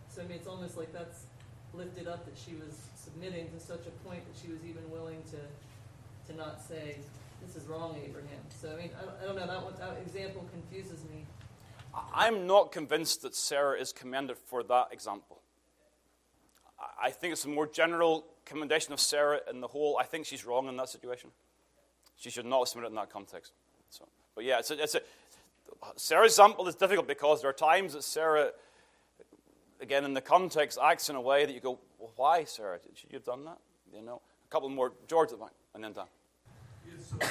so 0.08 0.22
I 0.22 0.26
mean 0.26 0.38
it's 0.38 0.48
almost 0.48 0.78
like 0.78 0.94
that's 0.94 1.26
lifted 1.74 2.08
up 2.08 2.26
that 2.26 2.38
she 2.38 2.56
was 2.56 2.78
submitting 2.96 3.50
to 3.52 3.60
such 3.60 3.86
a 3.88 4.08
point 4.08 4.22
that 4.26 4.40
she 4.42 4.52
was 4.52 4.64
even 4.64 4.90
willing 4.92 5.22
to 5.32 5.38
to 6.32 6.38
not 6.38 6.62
say 6.62 6.98
this 7.46 7.62
is 7.62 7.68
wrong, 7.68 7.98
Abraham. 8.04 8.40
So 8.50 8.72
I 8.74 8.76
mean 8.76 8.90
I, 9.00 9.24
I 9.24 9.26
don't 9.26 9.36
know 9.36 9.48
that 9.48 9.64
one, 9.64 9.74
that 9.80 9.98
example 10.06 10.46
confuses 10.52 11.04
me. 11.06 11.26
I'm 12.14 12.48
not 12.48 12.72
convinced 12.72 13.22
that 13.22 13.36
Sarah 13.36 13.80
is 13.80 13.94
commended 13.94 14.38
for 14.38 14.64
that 14.64 14.88
example. 14.92 15.42
I 17.02 17.12
think 17.12 17.34
it's 17.34 17.46
a 17.46 17.50
more 17.50 17.68
general 17.68 18.26
commendation 18.46 18.94
of 18.94 19.00
Sarah 19.00 19.40
in 19.50 19.62
the 19.62 19.68
whole. 19.68 19.98
I 20.00 20.04
think 20.04 20.26
she's 20.26 20.46
wrong 20.46 20.68
in 20.68 20.76
that 20.78 20.90
situation. 20.90 21.30
She 22.18 22.30
should 22.30 22.46
not 22.46 22.68
submitted 22.68 22.90
in 22.90 22.96
that 22.96 23.10
context. 23.10 23.54
So, 23.90 24.08
but 24.36 24.44
yeah, 24.44 24.60
it's 24.60 24.72
a, 24.72 24.82
it's 24.82 24.96
a, 24.96 25.02
Sarah's 25.96 26.34
example 26.34 26.68
is 26.68 26.76
difficult 26.76 27.08
because 27.08 27.42
there 27.42 27.50
are 27.50 27.54
times 27.54 27.94
that 27.94 28.04
Sarah, 28.04 28.52
again 29.82 30.06
in 30.06 30.14
the 30.14 30.22
context, 30.22 30.78
acts 30.82 31.10
in 31.10 31.16
a 31.16 31.22
way 31.22 31.46
that 31.46 31.54
you 31.54 31.60
go, 31.60 31.80
well, 32.00 32.12
why, 32.16 32.44
Sarah? 32.44 32.80
Should 32.96 33.12
you 33.12 33.18
have 33.18 33.26
done 33.26 33.46
that? 33.46 33.58
You 33.94 34.02
know, 34.02 34.22
a 34.48 34.52
couple 34.52 34.70
more. 34.70 34.94
George, 35.08 35.30
and 35.76 35.84
then 35.84 35.94
Dan. 35.94 36.06
Yes, 36.88 37.10
so 37.10 37.18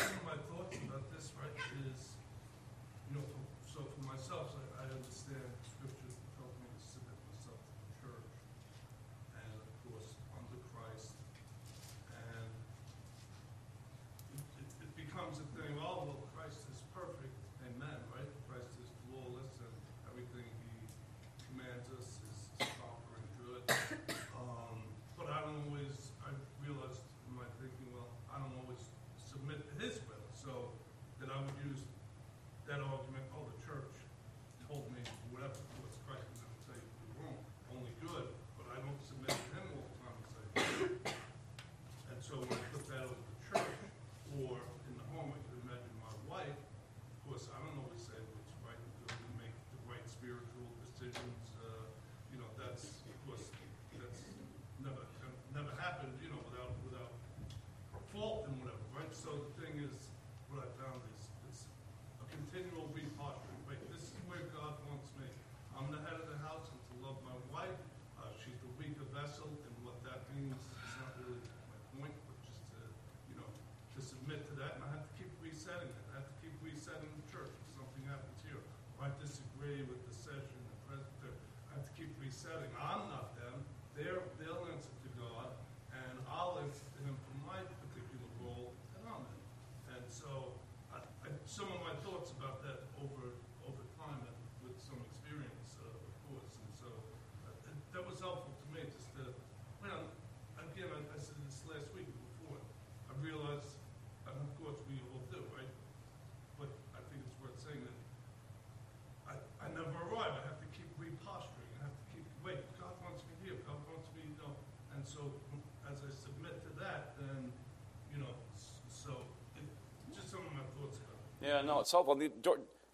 Yeah, 121.43 121.63
no, 121.63 121.81
it's 121.81 121.93
helpful. 121.93 122.15
The- 122.15 122.33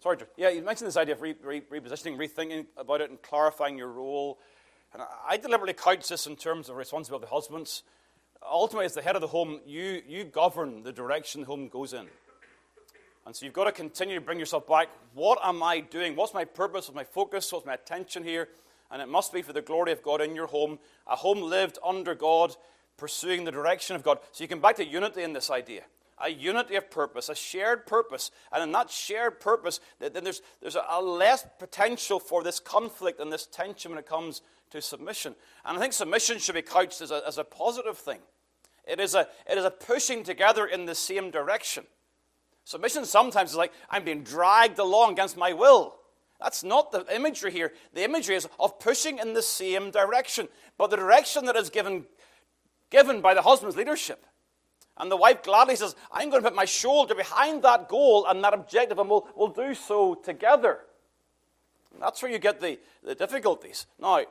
Sorry. 0.01 0.17
Yeah, 0.37 0.49
you 0.49 0.61
mentioned 0.61 0.87
this 0.87 0.95
idea 0.95 1.15
of 1.15 1.21
re- 1.21 1.35
re- 1.43 1.61
repositioning, 1.61 2.17
rethinking 2.17 2.67
about 2.77 3.01
it, 3.01 3.09
and 3.09 3.21
clarifying 3.21 3.77
your 3.77 3.89
role. 3.89 4.39
And 4.93 5.01
I- 5.01 5.07
I 5.27 5.37
deliberately 5.37 5.73
couch 5.73 6.07
this 6.07 6.25
in 6.25 6.37
terms 6.37 6.69
of 6.69 6.77
responsibility 6.77 7.25
of 7.25 7.31
husbands. 7.31 7.83
Ultimately, 8.41 8.85
as 8.85 8.93
the 8.93 9.01
head 9.01 9.15
of 9.15 9.21
the 9.21 9.27
home, 9.27 9.59
you, 9.65 10.01
you 10.07 10.23
govern 10.23 10.83
the 10.83 10.93
direction 10.93 11.41
the 11.41 11.47
home 11.47 11.67
goes 11.67 11.91
in. 11.91 12.09
And 13.25 13.35
so 13.35 13.45
you've 13.45 13.53
got 13.53 13.65
to 13.65 13.73
continue 13.73 14.15
to 14.15 14.21
bring 14.21 14.39
yourself 14.39 14.65
back. 14.65 14.87
What 15.13 15.39
am 15.43 15.61
I 15.61 15.81
doing? 15.81 16.15
What's 16.15 16.33
my 16.33 16.45
purpose? 16.45 16.87
What's 16.87 16.95
my 16.95 17.03
focus? 17.03 17.51
What's 17.51 17.65
my 17.65 17.73
attention 17.73 18.23
here? 18.23 18.49
And 18.89 19.01
it 19.01 19.09
must 19.09 19.33
be 19.33 19.41
for 19.41 19.51
the 19.51 19.61
glory 19.61 19.91
of 19.91 20.01
God 20.01 20.21
in 20.21 20.33
your 20.33 20.47
home, 20.47 20.79
a 21.05 21.17
home 21.17 21.41
lived 21.41 21.77
under 21.83 22.15
God, 22.15 22.55
pursuing 22.95 23.43
the 23.43 23.51
direction 23.51 23.97
of 23.97 24.03
God. 24.03 24.19
So 24.31 24.43
you 24.43 24.47
come 24.47 24.61
back 24.61 24.77
to 24.77 24.85
unity 24.85 25.23
in 25.23 25.33
this 25.33 25.51
idea 25.51 25.83
a 26.23 26.29
unity 26.29 26.75
of 26.75 26.91
purpose, 26.91 27.29
a 27.29 27.35
shared 27.35 27.85
purpose. 27.85 28.31
And 28.51 28.63
in 28.63 28.71
that 28.73 28.89
shared 28.89 29.39
purpose, 29.39 29.79
then 29.99 30.23
there's, 30.23 30.41
there's 30.61 30.75
a 30.75 31.01
less 31.01 31.45
potential 31.57 32.19
for 32.19 32.43
this 32.43 32.59
conflict 32.59 33.19
and 33.19 33.31
this 33.31 33.45
tension 33.45 33.91
when 33.91 33.99
it 33.99 34.05
comes 34.05 34.41
to 34.71 34.81
submission. 34.81 35.35
And 35.65 35.77
I 35.77 35.81
think 35.81 35.93
submission 35.93 36.39
should 36.39 36.55
be 36.55 36.61
couched 36.61 37.01
as 37.01 37.11
a, 37.11 37.21
as 37.27 37.37
a 37.37 37.43
positive 37.43 37.97
thing. 37.97 38.19
It 38.87 38.99
is, 38.99 39.15
a, 39.15 39.27
it 39.49 39.57
is 39.57 39.65
a 39.65 39.71
pushing 39.71 40.23
together 40.23 40.65
in 40.65 40.85
the 40.85 40.95
same 40.95 41.31
direction. 41.31 41.85
Submission 42.65 43.05
sometimes 43.05 43.51
is 43.51 43.55
like, 43.55 43.73
I'm 43.89 44.03
being 44.03 44.23
dragged 44.23 44.79
along 44.79 45.13
against 45.13 45.37
my 45.37 45.53
will. 45.53 45.95
That's 46.39 46.63
not 46.63 46.91
the 46.91 47.05
imagery 47.13 47.51
here. 47.51 47.73
The 47.93 48.03
imagery 48.03 48.35
is 48.35 48.47
of 48.59 48.79
pushing 48.79 49.19
in 49.19 49.33
the 49.33 49.41
same 49.41 49.91
direction, 49.91 50.47
but 50.77 50.89
the 50.89 50.97
direction 50.97 51.45
that 51.45 51.55
is 51.55 51.69
given, 51.69 52.05
given 52.89 53.21
by 53.21 53.33
the 53.33 53.41
husband's 53.41 53.75
leadership. 53.75 54.25
And 54.99 55.09
the 55.09 55.17
wife 55.17 55.43
gladly 55.43 55.75
says, 55.75 55.95
I'm 56.11 56.29
going 56.29 56.43
to 56.43 56.49
put 56.49 56.55
my 56.55 56.65
shoulder 56.65 57.15
behind 57.15 57.63
that 57.63 57.87
goal 57.87 58.25
and 58.27 58.43
that 58.43 58.53
objective, 58.53 58.99
and 58.99 59.09
we'll, 59.09 59.27
we'll 59.35 59.47
do 59.47 59.73
so 59.73 60.15
together. 60.15 60.79
And 61.93 62.01
that's 62.01 62.21
where 62.21 62.31
you 62.31 62.39
get 62.39 62.59
the, 62.59 62.79
the 63.03 63.15
difficulties. 63.15 63.85
Now, 63.99 64.25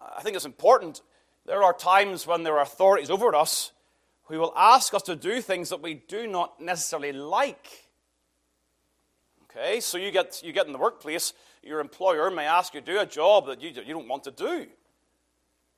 I 0.00 0.22
think 0.22 0.34
it's 0.34 0.44
important. 0.44 1.02
There 1.46 1.62
are 1.62 1.72
times 1.72 2.26
when 2.26 2.42
there 2.42 2.56
are 2.58 2.62
authorities 2.62 3.10
over 3.10 3.34
us 3.34 3.72
who 4.24 4.38
will 4.38 4.52
ask 4.56 4.92
us 4.94 5.02
to 5.02 5.16
do 5.16 5.40
things 5.40 5.70
that 5.70 5.82
we 5.82 5.94
do 5.94 6.26
not 6.26 6.60
necessarily 6.60 7.12
like. 7.12 7.68
Okay, 9.44 9.80
so 9.80 9.98
you 9.98 10.10
get, 10.10 10.42
you 10.44 10.52
get 10.52 10.66
in 10.66 10.72
the 10.72 10.78
workplace, 10.78 11.32
your 11.62 11.80
employer 11.80 12.30
may 12.30 12.46
ask 12.46 12.72
you 12.74 12.80
to 12.80 12.86
do 12.86 13.00
a 13.00 13.06
job 13.06 13.46
that 13.46 13.60
you, 13.60 13.70
you 13.70 13.92
don't 13.92 14.08
want 14.08 14.24
to 14.24 14.30
do. 14.30 14.66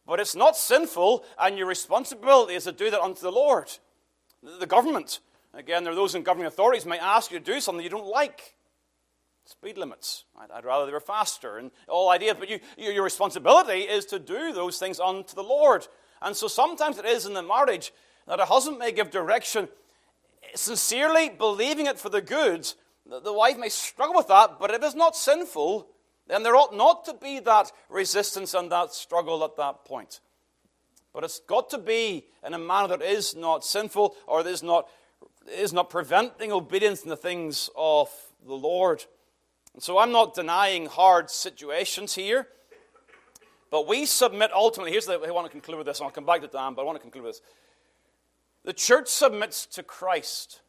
But 0.06 0.20
it's 0.20 0.34
not 0.34 0.56
sinful, 0.56 1.24
and 1.38 1.56
your 1.56 1.66
responsibility 1.66 2.54
is 2.54 2.64
to 2.64 2.72
do 2.72 2.90
that 2.90 3.00
unto 3.00 3.22
the 3.22 3.32
Lord. 3.32 3.70
The 4.42 4.66
government, 4.66 5.20
again, 5.54 5.84
there 5.84 5.92
are 5.92 5.96
those 5.96 6.14
in 6.14 6.22
governing 6.22 6.46
authorities 6.46 6.86
may 6.86 6.98
ask 6.98 7.30
you 7.30 7.38
to 7.38 7.44
do 7.44 7.60
something 7.60 7.82
you 7.82 7.90
don't 7.90 8.06
like. 8.06 8.54
Speed 9.44 9.78
limits. 9.78 10.24
I'd, 10.38 10.50
I'd 10.50 10.64
rather 10.64 10.86
they 10.86 10.92
were 10.92 11.00
faster, 11.00 11.58
and 11.58 11.70
all 11.88 12.10
ideas. 12.10 12.36
But 12.38 12.48
you, 12.48 12.60
your 12.76 13.04
responsibility 13.04 13.80
is 13.80 14.04
to 14.06 14.18
do 14.18 14.52
those 14.52 14.78
things 14.78 15.00
unto 15.00 15.34
the 15.34 15.42
Lord. 15.42 15.86
And 16.20 16.36
so 16.36 16.48
sometimes 16.48 16.98
it 16.98 17.04
is 17.04 17.26
in 17.26 17.34
the 17.34 17.42
marriage 17.42 17.92
that 18.26 18.40
a 18.40 18.44
husband 18.44 18.78
may 18.78 18.92
give 18.92 19.10
direction 19.10 19.68
sincerely 20.54 21.28
believing 21.28 21.86
it 21.86 21.98
for 21.98 22.08
the 22.08 22.20
good. 22.20 22.72
The, 23.06 23.20
the 23.20 23.32
wife 23.32 23.58
may 23.58 23.68
struggle 23.68 24.16
with 24.16 24.28
that, 24.28 24.58
but 24.60 24.70
if 24.70 24.82
it 24.82 24.84
is 24.84 24.94
not 24.94 25.16
sinful 25.16 25.88
then 26.26 26.42
there 26.42 26.56
ought 26.56 26.74
not 26.74 27.04
to 27.06 27.14
be 27.14 27.40
that 27.40 27.72
resistance 27.88 28.54
and 28.54 28.70
that 28.70 28.94
struggle 28.94 29.44
at 29.44 29.56
that 29.56 29.84
point. 29.84 30.20
But 31.12 31.24
it's 31.24 31.40
got 31.40 31.68
to 31.70 31.78
be 31.78 32.26
in 32.46 32.54
a 32.54 32.58
manner 32.58 32.88
that 32.88 33.02
is 33.02 33.36
not 33.36 33.64
sinful 33.64 34.16
or 34.26 34.42
that 34.42 34.50
is 34.50 34.62
not, 34.62 34.88
is 35.50 35.72
not 35.72 35.90
preventing 35.90 36.52
obedience 36.52 37.02
in 37.02 37.10
the 37.10 37.16
things 37.16 37.68
of 37.76 38.10
the 38.46 38.54
Lord. 38.54 39.04
And 39.74 39.82
so 39.82 39.98
I'm 39.98 40.12
not 40.12 40.34
denying 40.34 40.86
hard 40.86 41.30
situations 41.30 42.14
here. 42.14 42.48
But 43.70 43.88
we 43.88 44.04
submit 44.04 44.52
ultimately, 44.52 44.92
here's 44.92 45.06
the, 45.06 45.18
I 45.18 45.30
want 45.30 45.46
to 45.46 45.50
conclude 45.50 45.78
with 45.78 45.86
this, 45.86 46.00
I'll 46.00 46.10
come 46.10 46.26
back 46.26 46.42
to 46.42 46.46
Dan, 46.46 46.74
but 46.74 46.82
I 46.82 46.84
want 46.84 46.96
to 46.96 47.02
conclude 47.02 47.24
with 47.24 47.34
this. 47.36 47.42
The 48.64 48.72
church 48.72 49.08
submits 49.08 49.66
to 49.66 49.82
Christ. 49.82 50.60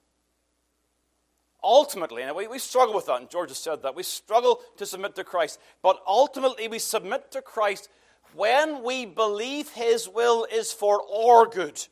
Ultimately, 1.62 2.24
and 2.24 2.36
we, 2.36 2.48
we 2.48 2.60
struggle 2.60 2.96
with 2.96 3.06
that, 3.06 3.20
and 3.20 3.30
George 3.30 3.50
has 3.50 3.58
said 3.58 3.84
that. 3.84 3.96
We 3.96 4.04
struggle 4.04 4.62
to 4.78 4.86
submit 4.86 5.16
to 5.16 5.24
Christ. 5.24 5.60
But 5.82 6.02
ultimately, 6.08 6.68
we 6.68 6.80
submit 6.80 7.32
to 7.32 7.42
Christ 7.42 7.90
when 8.36 8.84
we 8.84 9.06
believe 9.06 9.70
His 9.70 10.08
will 10.08 10.46
is 10.52 10.72
for 10.72 11.02
our 11.12 11.46
good. 11.46 11.86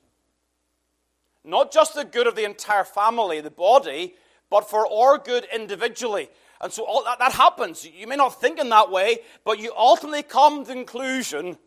Not 1.44 1.72
just 1.72 1.96
the 1.96 2.06
good 2.06 2.28
of 2.28 2.36
the 2.36 2.46
entire 2.46 2.84
family, 2.84 3.42
the 3.42 3.52
body, 3.52 4.16
but 4.50 4.70
for 4.70 4.92
our 4.92 5.18
good 5.18 5.48
individually. 5.54 6.30
And 6.60 6.72
so 6.72 6.86
all 6.86 7.04
that, 7.04 7.20
that 7.20 7.32
happens. 7.32 7.86
You 7.86 8.06
may 8.06 8.16
not 8.16 8.40
think 8.40 8.60
in 8.60 8.70
that 8.70 8.92
way, 8.92 9.20
but 9.44 9.60
you 9.60 9.74
ultimately 9.76 10.24
come 10.24 10.64
to 10.64 10.68
the 10.68 10.74
conclusion 10.74 11.58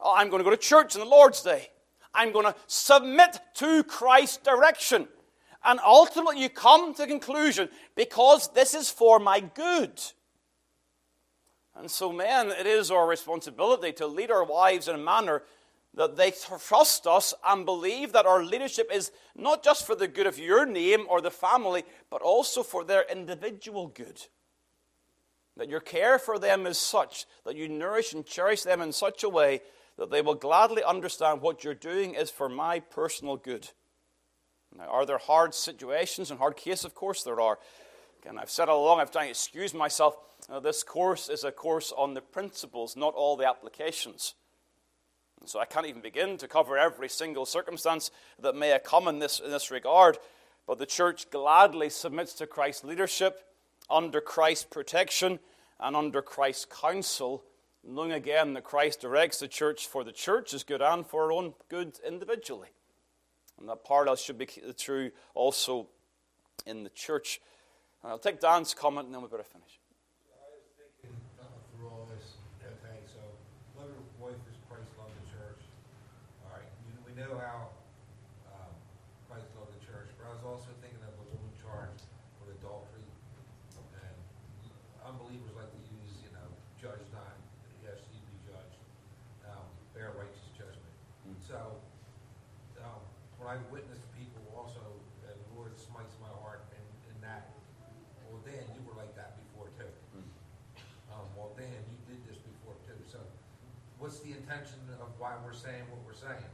oh, 0.00 0.14
I'm 0.16 0.28
going 0.28 0.40
to 0.40 0.44
go 0.44 0.50
to 0.50 0.56
church 0.56 0.94
on 0.94 1.00
the 1.00 1.08
Lord's 1.08 1.42
Day. 1.42 1.68
I'm 2.14 2.32
going 2.32 2.46
to 2.46 2.54
submit 2.66 3.38
to 3.54 3.82
Christ's 3.84 4.38
direction. 4.38 5.08
And 5.64 5.80
ultimately, 5.84 6.40
you 6.40 6.48
come 6.48 6.94
to 6.94 7.02
the 7.02 7.08
conclusion 7.08 7.68
because 7.94 8.48
this 8.52 8.72
is 8.74 8.88
for 8.88 9.18
my 9.18 9.40
good. 9.40 10.00
And 11.78 11.90
so, 11.90 12.10
men, 12.12 12.50
it 12.50 12.66
is 12.66 12.90
our 12.90 13.06
responsibility 13.06 13.92
to 13.94 14.06
lead 14.06 14.30
our 14.30 14.44
wives 14.44 14.88
in 14.88 14.94
a 14.94 14.98
manner 14.98 15.42
that 15.94 16.16
they 16.16 16.30
trust 16.30 17.06
us 17.06 17.34
and 17.44 17.64
believe 17.64 18.12
that 18.12 18.26
our 18.26 18.42
leadership 18.44 18.90
is 18.92 19.12
not 19.34 19.62
just 19.62 19.86
for 19.86 19.94
the 19.94 20.08
good 20.08 20.26
of 20.26 20.38
your 20.38 20.66
name 20.66 21.06
or 21.08 21.20
the 21.20 21.30
family, 21.30 21.84
but 22.10 22.22
also 22.22 22.62
for 22.62 22.84
their 22.84 23.04
individual 23.10 23.88
good. 23.88 24.22
That 25.56 25.70
your 25.70 25.80
care 25.80 26.18
for 26.18 26.38
them 26.38 26.66
is 26.66 26.78
such 26.78 27.24
that 27.44 27.56
you 27.56 27.68
nourish 27.68 28.12
and 28.12 28.26
cherish 28.26 28.62
them 28.62 28.82
in 28.82 28.92
such 28.92 29.22
a 29.22 29.28
way 29.28 29.62
that 29.96 30.10
they 30.10 30.20
will 30.20 30.34
gladly 30.34 30.84
understand 30.84 31.40
what 31.40 31.64
you're 31.64 31.74
doing 31.74 32.14
is 32.14 32.30
for 32.30 32.48
my 32.48 32.80
personal 32.80 33.36
good. 33.36 33.70
Now, 34.76 34.88
are 34.88 35.06
there 35.06 35.18
hard 35.18 35.54
situations 35.54 36.30
and 36.30 36.38
hard 36.38 36.56
cases? 36.56 36.84
Of 36.84 36.94
course 36.94 37.22
there 37.22 37.40
are. 37.40 37.58
Again, 38.20 38.38
I've 38.38 38.50
said 38.50 38.68
all 38.68 38.84
along, 38.84 39.00
I've 39.00 39.10
tried 39.10 39.24
to 39.24 39.30
excuse 39.30 39.72
myself. 39.72 40.16
Uh, 40.48 40.60
this 40.60 40.82
course 40.82 41.28
is 41.28 41.42
a 41.44 41.50
course 41.50 41.92
on 41.96 42.14
the 42.14 42.20
principles, 42.20 42.96
not 42.96 43.14
all 43.14 43.36
the 43.36 43.48
applications. 43.48 44.34
So 45.44 45.60
I 45.60 45.64
can't 45.64 45.86
even 45.86 46.00
begin 46.00 46.38
to 46.38 46.48
cover 46.48 46.78
every 46.78 47.08
single 47.08 47.46
circumstance 47.46 48.10
that 48.40 48.54
may 48.54 48.68
have 48.68 48.84
come 48.84 49.08
in 49.08 49.18
this, 49.18 49.40
in 49.40 49.50
this 49.50 49.70
regard. 49.70 50.18
But 50.66 50.78
the 50.78 50.86
church 50.86 51.30
gladly 51.30 51.90
submits 51.90 52.32
to 52.34 52.46
Christ's 52.46 52.84
leadership, 52.84 53.42
under 53.88 54.20
Christ's 54.20 54.64
protection, 54.64 55.38
and 55.78 55.94
under 55.94 56.22
Christ's 56.22 56.64
counsel, 56.64 57.44
knowing 57.84 58.12
again 58.12 58.54
that 58.54 58.64
Christ 58.64 59.00
directs 59.00 59.38
the 59.38 59.48
church 59.48 59.86
for 59.86 60.02
the 60.02 60.12
church's 60.12 60.64
good 60.64 60.82
and 60.82 61.06
for 61.06 61.24
our 61.24 61.32
own 61.32 61.54
good 61.68 61.98
individually. 62.06 62.68
And 63.58 63.68
that 63.68 63.84
parallel 63.84 64.16
should 64.16 64.38
be 64.38 64.48
true 64.76 65.10
also 65.34 65.86
in 66.66 66.82
the 66.82 66.90
church. 66.90 67.40
And 68.02 68.10
I'll 68.10 68.18
take 68.18 68.40
Dan's 68.40 68.74
comment 68.74 69.06
and 69.06 69.14
then 69.14 69.22
we 69.22 69.28
better 69.28 69.44
finish. 69.44 69.78
Know 77.16 77.40
how 77.40 77.72
um, 78.52 78.76
Christ 79.24 79.48
loved 79.56 79.72
the 79.72 79.80
church, 79.80 80.12
but 80.20 80.28
I 80.28 80.36
was 80.36 80.44
also 80.44 80.68
thinking 80.84 81.00
of 81.00 81.16
the 81.16 81.26
woman 81.32 81.48
charged 81.56 82.04
with 82.44 82.52
adultery. 82.60 83.08
And 83.96 84.16
unbelievers 85.00 85.56
like 85.56 85.72
to 85.72 85.82
use, 85.96 86.20
you 86.20 86.28
know, 86.36 86.44
judge 86.76 87.00
not, 87.16 87.40
yes, 87.80 88.04
you 88.12 88.20
be 88.28 88.36
judged, 88.44 88.76
um, 89.48 89.64
bear 89.96 90.12
righteous 90.12 90.44
judgment. 90.52 90.92
Mm. 91.24 91.40
So, 91.40 91.80
um, 92.84 93.00
when 93.40 93.48
I 93.48 93.56
witness 93.72 94.04
people 94.12 94.44
also, 94.52 94.84
the 95.24 95.32
Lord 95.56 95.72
smites 95.80 96.12
my 96.20 96.28
heart 96.44 96.68
in, 96.76 96.84
in 97.08 97.16
that, 97.24 97.48
well, 98.28 98.44
Dan, 98.44 98.60
you 98.76 98.84
were 98.84 98.96
like 99.00 99.16
that 99.16 99.40
before 99.48 99.72
too. 99.80 99.88
Mm. 100.12 100.28
Um, 101.16 101.24
well, 101.32 101.56
Dan, 101.56 101.80
you 101.88 101.96
did 102.12 102.20
this 102.28 102.36
before 102.44 102.76
too. 102.84 103.00
So, 103.08 103.24
what's 103.96 104.20
the 104.20 104.36
intention 104.36 104.84
of 105.00 105.08
why 105.16 105.32
we're 105.40 105.56
saying 105.56 105.88
what 105.88 106.04
we're 106.04 106.20
saying? 106.20 106.52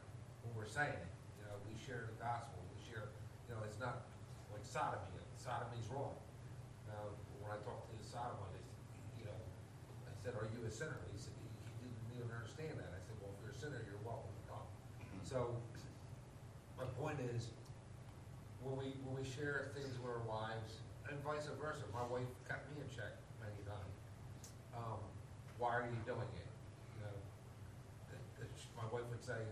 We're 0.63 0.71
saying 0.71 0.95
it. 0.95 1.11
You 1.43 1.51
know, 1.51 1.59
we 1.67 1.75
share 1.75 2.07
the 2.07 2.15
gospel. 2.23 2.63
We 2.71 2.79
share, 2.87 3.11
you 3.51 3.59
know, 3.59 3.67
it's 3.67 3.83
not 3.83 4.07
like 4.55 4.63
sodomy. 4.63 5.19
Sodomy's 5.35 5.91
wrong. 5.91 6.15
Now, 6.87 7.19
when 7.43 7.51
I 7.51 7.59
talked 7.67 7.91
to 7.91 7.99
the 7.99 8.07
sodomite, 8.07 8.63
you 9.19 9.27
know, 9.27 9.35
I 10.07 10.15
said, 10.23 10.39
"Are 10.39 10.47
you 10.55 10.63
a 10.63 10.71
sinner?" 10.71 11.03
He 11.11 11.19
said, 11.19 11.35
"He, 11.83 11.91
didn't 11.91 12.15
even 12.15 12.31
understand 12.31 12.79
that." 12.79 12.95
I 12.95 13.03
said, 13.03 13.19
"Well, 13.19 13.35
if 13.35 13.43
you're 13.43 13.51
a 13.51 13.59
sinner, 13.59 13.83
you're 13.83 13.99
welcome 14.07 14.31
to 14.31 14.45
come." 14.47 14.67
So, 15.27 15.51
my 16.79 16.87
point 16.95 17.19
is, 17.35 17.51
when 18.63 18.79
we 18.79 18.95
when 19.03 19.19
we 19.19 19.27
share 19.27 19.75
things 19.75 19.91
with 19.99 20.15
our 20.15 20.23
wives, 20.31 20.79
and 21.11 21.19
vice 21.27 21.51
versa, 21.59 21.83
my 21.91 22.07
wife 22.07 22.31
got 22.47 22.63
me 22.71 22.79
in 22.79 22.87
check 22.87 23.19
many 23.43 23.59
times. 23.67 23.99
Um, 24.79 25.03
why 25.59 25.75
are 25.75 25.91
you 25.91 25.99
doing 26.07 26.31
it? 26.39 26.51
You 26.95 27.11
know, 27.11 27.19
my 28.79 28.87
wife 28.95 29.11
would 29.11 29.27
say, 29.27 29.43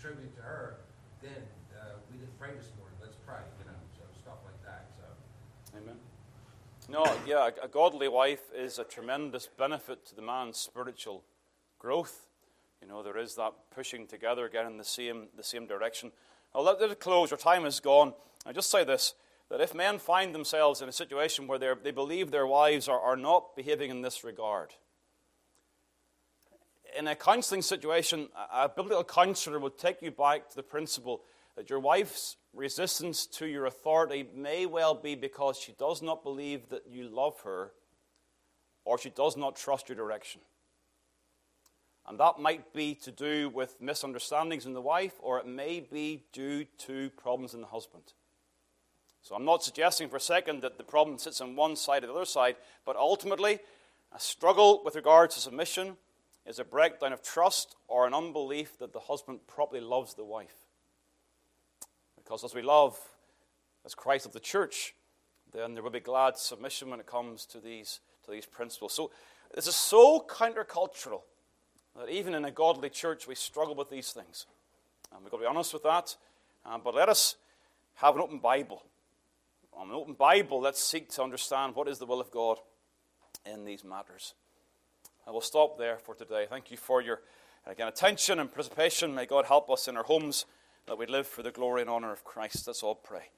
tribute 0.00 0.34
to 0.36 0.42
her, 0.42 0.76
then 1.20 1.30
uh, 1.78 1.84
we 2.10 2.16
didn't 2.16 2.38
pray 2.38 2.50
this 2.56 2.70
morning. 2.78 2.96
Let's 3.02 3.16
pray, 3.26 3.36
you 3.58 3.66
know, 3.66 3.76
so 3.94 4.02
stuff 4.22 4.38
like 4.44 4.62
that. 4.64 4.86
So. 4.96 5.78
Amen. 5.78 5.96
No, 6.88 7.04
yeah, 7.26 7.50
a 7.62 7.68
godly 7.68 8.08
wife 8.08 8.50
is 8.56 8.78
a 8.78 8.84
tremendous 8.84 9.48
benefit 9.58 10.06
to 10.06 10.16
the 10.16 10.22
man's 10.22 10.56
spiritual 10.56 11.22
growth. 11.78 12.26
You 12.80 12.88
know, 12.88 13.02
there 13.02 13.18
is 13.18 13.34
that 13.34 13.52
pushing 13.74 14.06
together 14.06 14.46
in 14.46 14.78
the 14.78 14.84
same, 14.84 15.28
the 15.36 15.44
same 15.44 15.66
direction. 15.66 16.12
I'll 16.54 16.64
let 16.64 16.80
it 16.80 16.98
close. 16.98 17.30
Our 17.30 17.38
time 17.38 17.66
is 17.66 17.78
gone. 17.78 18.14
I 18.46 18.52
just 18.52 18.70
say 18.70 18.84
this 18.84 19.14
that 19.50 19.60
if 19.60 19.74
men 19.74 19.98
find 19.98 20.34
themselves 20.34 20.80
in 20.80 20.88
a 20.88 20.92
situation 20.92 21.48
where 21.48 21.58
they 21.74 21.90
believe 21.90 22.30
their 22.30 22.46
wives 22.46 22.88
are, 22.88 23.00
are 23.00 23.16
not 23.16 23.56
behaving 23.56 23.90
in 23.90 24.00
this 24.00 24.22
regard, 24.22 24.74
in 26.98 27.08
a 27.08 27.14
counseling 27.14 27.62
situation, 27.62 28.28
a 28.52 28.68
biblical 28.68 29.04
counselor 29.04 29.58
will 29.58 29.70
take 29.70 30.02
you 30.02 30.10
back 30.10 30.50
to 30.50 30.56
the 30.56 30.62
principle 30.62 31.22
that 31.56 31.70
your 31.70 31.80
wife's 31.80 32.36
resistance 32.54 33.26
to 33.26 33.46
your 33.46 33.66
authority 33.66 34.26
may 34.34 34.66
well 34.66 34.94
be 34.94 35.14
because 35.14 35.58
she 35.58 35.72
does 35.72 36.02
not 36.02 36.22
believe 36.22 36.68
that 36.70 36.86
you 36.88 37.08
love 37.08 37.40
her 37.42 37.72
or 38.84 38.98
she 38.98 39.10
does 39.10 39.36
not 39.36 39.56
trust 39.56 39.88
your 39.88 39.96
direction. 39.96 40.40
And 42.06 42.18
that 42.18 42.40
might 42.40 42.72
be 42.72 42.94
to 42.96 43.12
do 43.12 43.50
with 43.50 43.80
misunderstandings 43.80 44.66
in 44.66 44.72
the 44.72 44.80
wife, 44.80 45.12
or 45.20 45.38
it 45.38 45.46
may 45.46 45.80
be 45.80 46.24
due 46.32 46.64
to 46.78 47.10
problems 47.10 47.54
in 47.54 47.60
the 47.60 47.66
husband. 47.66 48.14
So 49.22 49.34
I'm 49.34 49.44
not 49.44 49.62
suggesting 49.62 50.08
for 50.08 50.16
a 50.16 50.20
second 50.20 50.62
that 50.62 50.78
the 50.78 50.82
problem 50.82 51.18
sits 51.18 51.40
on 51.40 51.56
one 51.56 51.76
side 51.76 52.02
or 52.02 52.08
the 52.08 52.14
other 52.14 52.24
side, 52.24 52.56
but 52.86 52.96
ultimately, 52.96 53.60
a 54.12 54.18
struggle 54.18 54.82
with 54.84 54.96
regard 54.96 55.30
to 55.30 55.40
submission 55.40 55.98
is 56.46 56.58
a 56.58 56.64
breakdown 56.64 57.12
of 57.12 57.22
trust 57.22 57.76
or 57.88 58.06
an 58.06 58.14
unbelief 58.14 58.78
that 58.78 58.92
the 58.92 59.00
husband 59.00 59.40
properly 59.46 59.80
loves 59.80 60.14
the 60.14 60.24
wife. 60.24 60.54
Because 62.16 62.44
as 62.44 62.54
we 62.54 62.62
love, 62.62 62.98
as 63.84 63.94
Christ 63.94 64.26
of 64.26 64.32
the 64.32 64.40
church, 64.40 64.94
then 65.52 65.74
there 65.74 65.82
will 65.82 65.90
be 65.90 66.00
glad 66.00 66.36
submission 66.36 66.90
when 66.90 67.00
it 67.00 67.06
comes 67.06 67.44
to 67.46 67.60
these, 67.60 68.00
to 68.24 68.30
these 68.30 68.46
principles. 68.46 68.94
So 68.94 69.10
this 69.54 69.66
is 69.66 69.74
so 69.74 70.24
countercultural 70.28 71.22
that 71.96 72.08
even 72.08 72.34
in 72.34 72.44
a 72.44 72.50
godly 72.50 72.88
church 72.88 73.26
we 73.26 73.34
struggle 73.34 73.74
with 73.74 73.90
these 73.90 74.12
things. 74.12 74.46
And 75.12 75.22
we've 75.22 75.30
got 75.30 75.38
to 75.38 75.42
be 75.42 75.48
honest 75.48 75.72
with 75.72 75.82
that. 75.82 76.16
Um, 76.64 76.82
but 76.84 76.94
let 76.94 77.08
us 77.08 77.36
have 77.96 78.14
an 78.14 78.22
open 78.22 78.38
Bible. 78.38 78.82
On 79.72 79.88
an 79.88 79.94
open 79.94 80.14
Bible, 80.14 80.60
let's 80.60 80.82
seek 80.82 81.10
to 81.10 81.22
understand 81.22 81.74
what 81.74 81.88
is 81.88 81.98
the 81.98 82.06
will 82.06 82.20
of 82.20 82.30
God 82.30 82.58
in 83.44 83.64
these 83.64 83.84
matters. 83.84 84.34
I 85.26 85.30
will 85.30 85.40
stop 85.40 85.78
there 85.78 85.98
for 85.98 86.14
today. 86.14 86.46
Thank 86.48 86.70
you 86.70 86.76
for 86.76 87.02
your 87.02 87.20
again 87.66 87.88
attention 87.88 88.38
and 88.38 88.50
participation. 88.50 89.14
May 89.14 89.26
God 89.26 89.44
help 89.44 89.70
us 89.70 89.86
in 89.86 89.96
our 89.96 90.02
homes 90.02 90.46
that 90.86 90.98
we 90.98 91.06
live 91.06 91.26
for 91.26 91.42
the 91.42 91.50
glory 91.50 91.82
and 91.82 91.90
honor 91.90 92.10
of 92.10 92.24
Christ. 92.24 92.66
Let's 92.66 92.82
all 92.82 92.94
pray. 92.94 93.28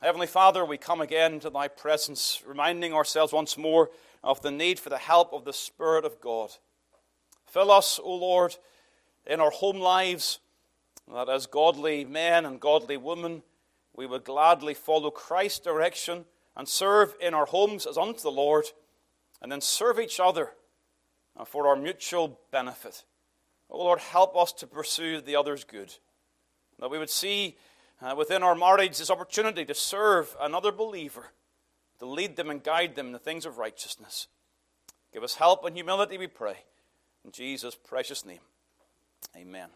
Heavenly 0.00 0.28
Father, 0.28 0.64
we 0.64 0.78
come 0.78 1.00
again 1.00 1.40
to 1.40 1.50
thy 1.50 1.66
presence, 1.66 2.42
reminding 2.46 2.94
ourselves 2.94 3.32
once 3.32 3.58
more 3.58 3.90
of 4.22 4.40
the 4.42 4.52
need 4.52 4.78
for 4.78 4.90
the 4.90 4.98
help 4.98 5.32
of 5.32 5.44
the 5.44 5.52
Spirit 5.52 6.04
of 6.04 6.20
God. 6.20 6.50
Fill 7.46 7.72
us, 7.72 7.98
O 8.02 8.14
Lord, 8.14 8.56
in 9.26 9.40
our 9.40 9.50
home 9.50 9.80
lives, 9.80 10.38
that 11.12 11.28
as 11.28 11.46
godly 11.46 12.04
men 12.04 12.46
and 12.46 12.60
godly 12.60 12.96
women, 12.96 13.42
we 13.94 14.06
would 14.06 14.24
gladly 14.24 14.74
follow 14.74 15.10
Christ's 15.10 15.58
direction 15.58 16.26
and 16.56 16.68
serve 16.68 17.14
in 17.20 17.34
our 17.34 17.46
homes 17.46 17.86
as 17.86 17.98
unto 17.98 18.20
the 18.20 18.30
Lord 18.30 18.66
and 19.42 19.50
then 19.50 19.60
serve 19.60 19.98
each 19.98 20.20
other 20.20 20.52
uh, 21.38 21.44
for 21.44 21.68
our 21.68 21.76
mutual 21.76 22.38
benefit. 22.50 23.04
Oh 23.70 23.78
Lord, 23.78 24.00
help 24.00 24.36
us 24.36 24.52
to 24.54 24.66
pursue 24.66 25.20
the 25.20 25.36
other's 25.36 25.64
good. 25.64 25.94
That 26.78 26.90
we 26.90 26.98
would 26.98 27.10
see 27.10 27.56
uh, 28.02 28.14
within 28.16 28.42
our 28.42 28.54
marriage 28.54 28.98
this 28.98 29.10
opportunity 29.10 29.64
to 29.64 29.74
serve 29.74 30.36
another 30.40 30.72
believer, 30.72 31.26
to 31.98 32.06
lead 32.06 32.36
them 32.36 32.50
and 32.50 32.62
guide 32.62 32.94
them 32.94 33.06
in 33.06 33.12
the 33.12 33.18
things 33.18 33.46
of 33.46 33.58
righteousness. 33.58 34.28
Give 35.12 35.22
us 35.22 35.36
help 35.36 35.64
and 35.64 35.74
humility, 35.74 36.18
we 36.18 36.26
pray. 36.26 36.56
In 37.24 37.32
Jesus' 37.32 37.74
precious 37.74 38.24
name, 38.24 38.40
amen. 39.36 39.68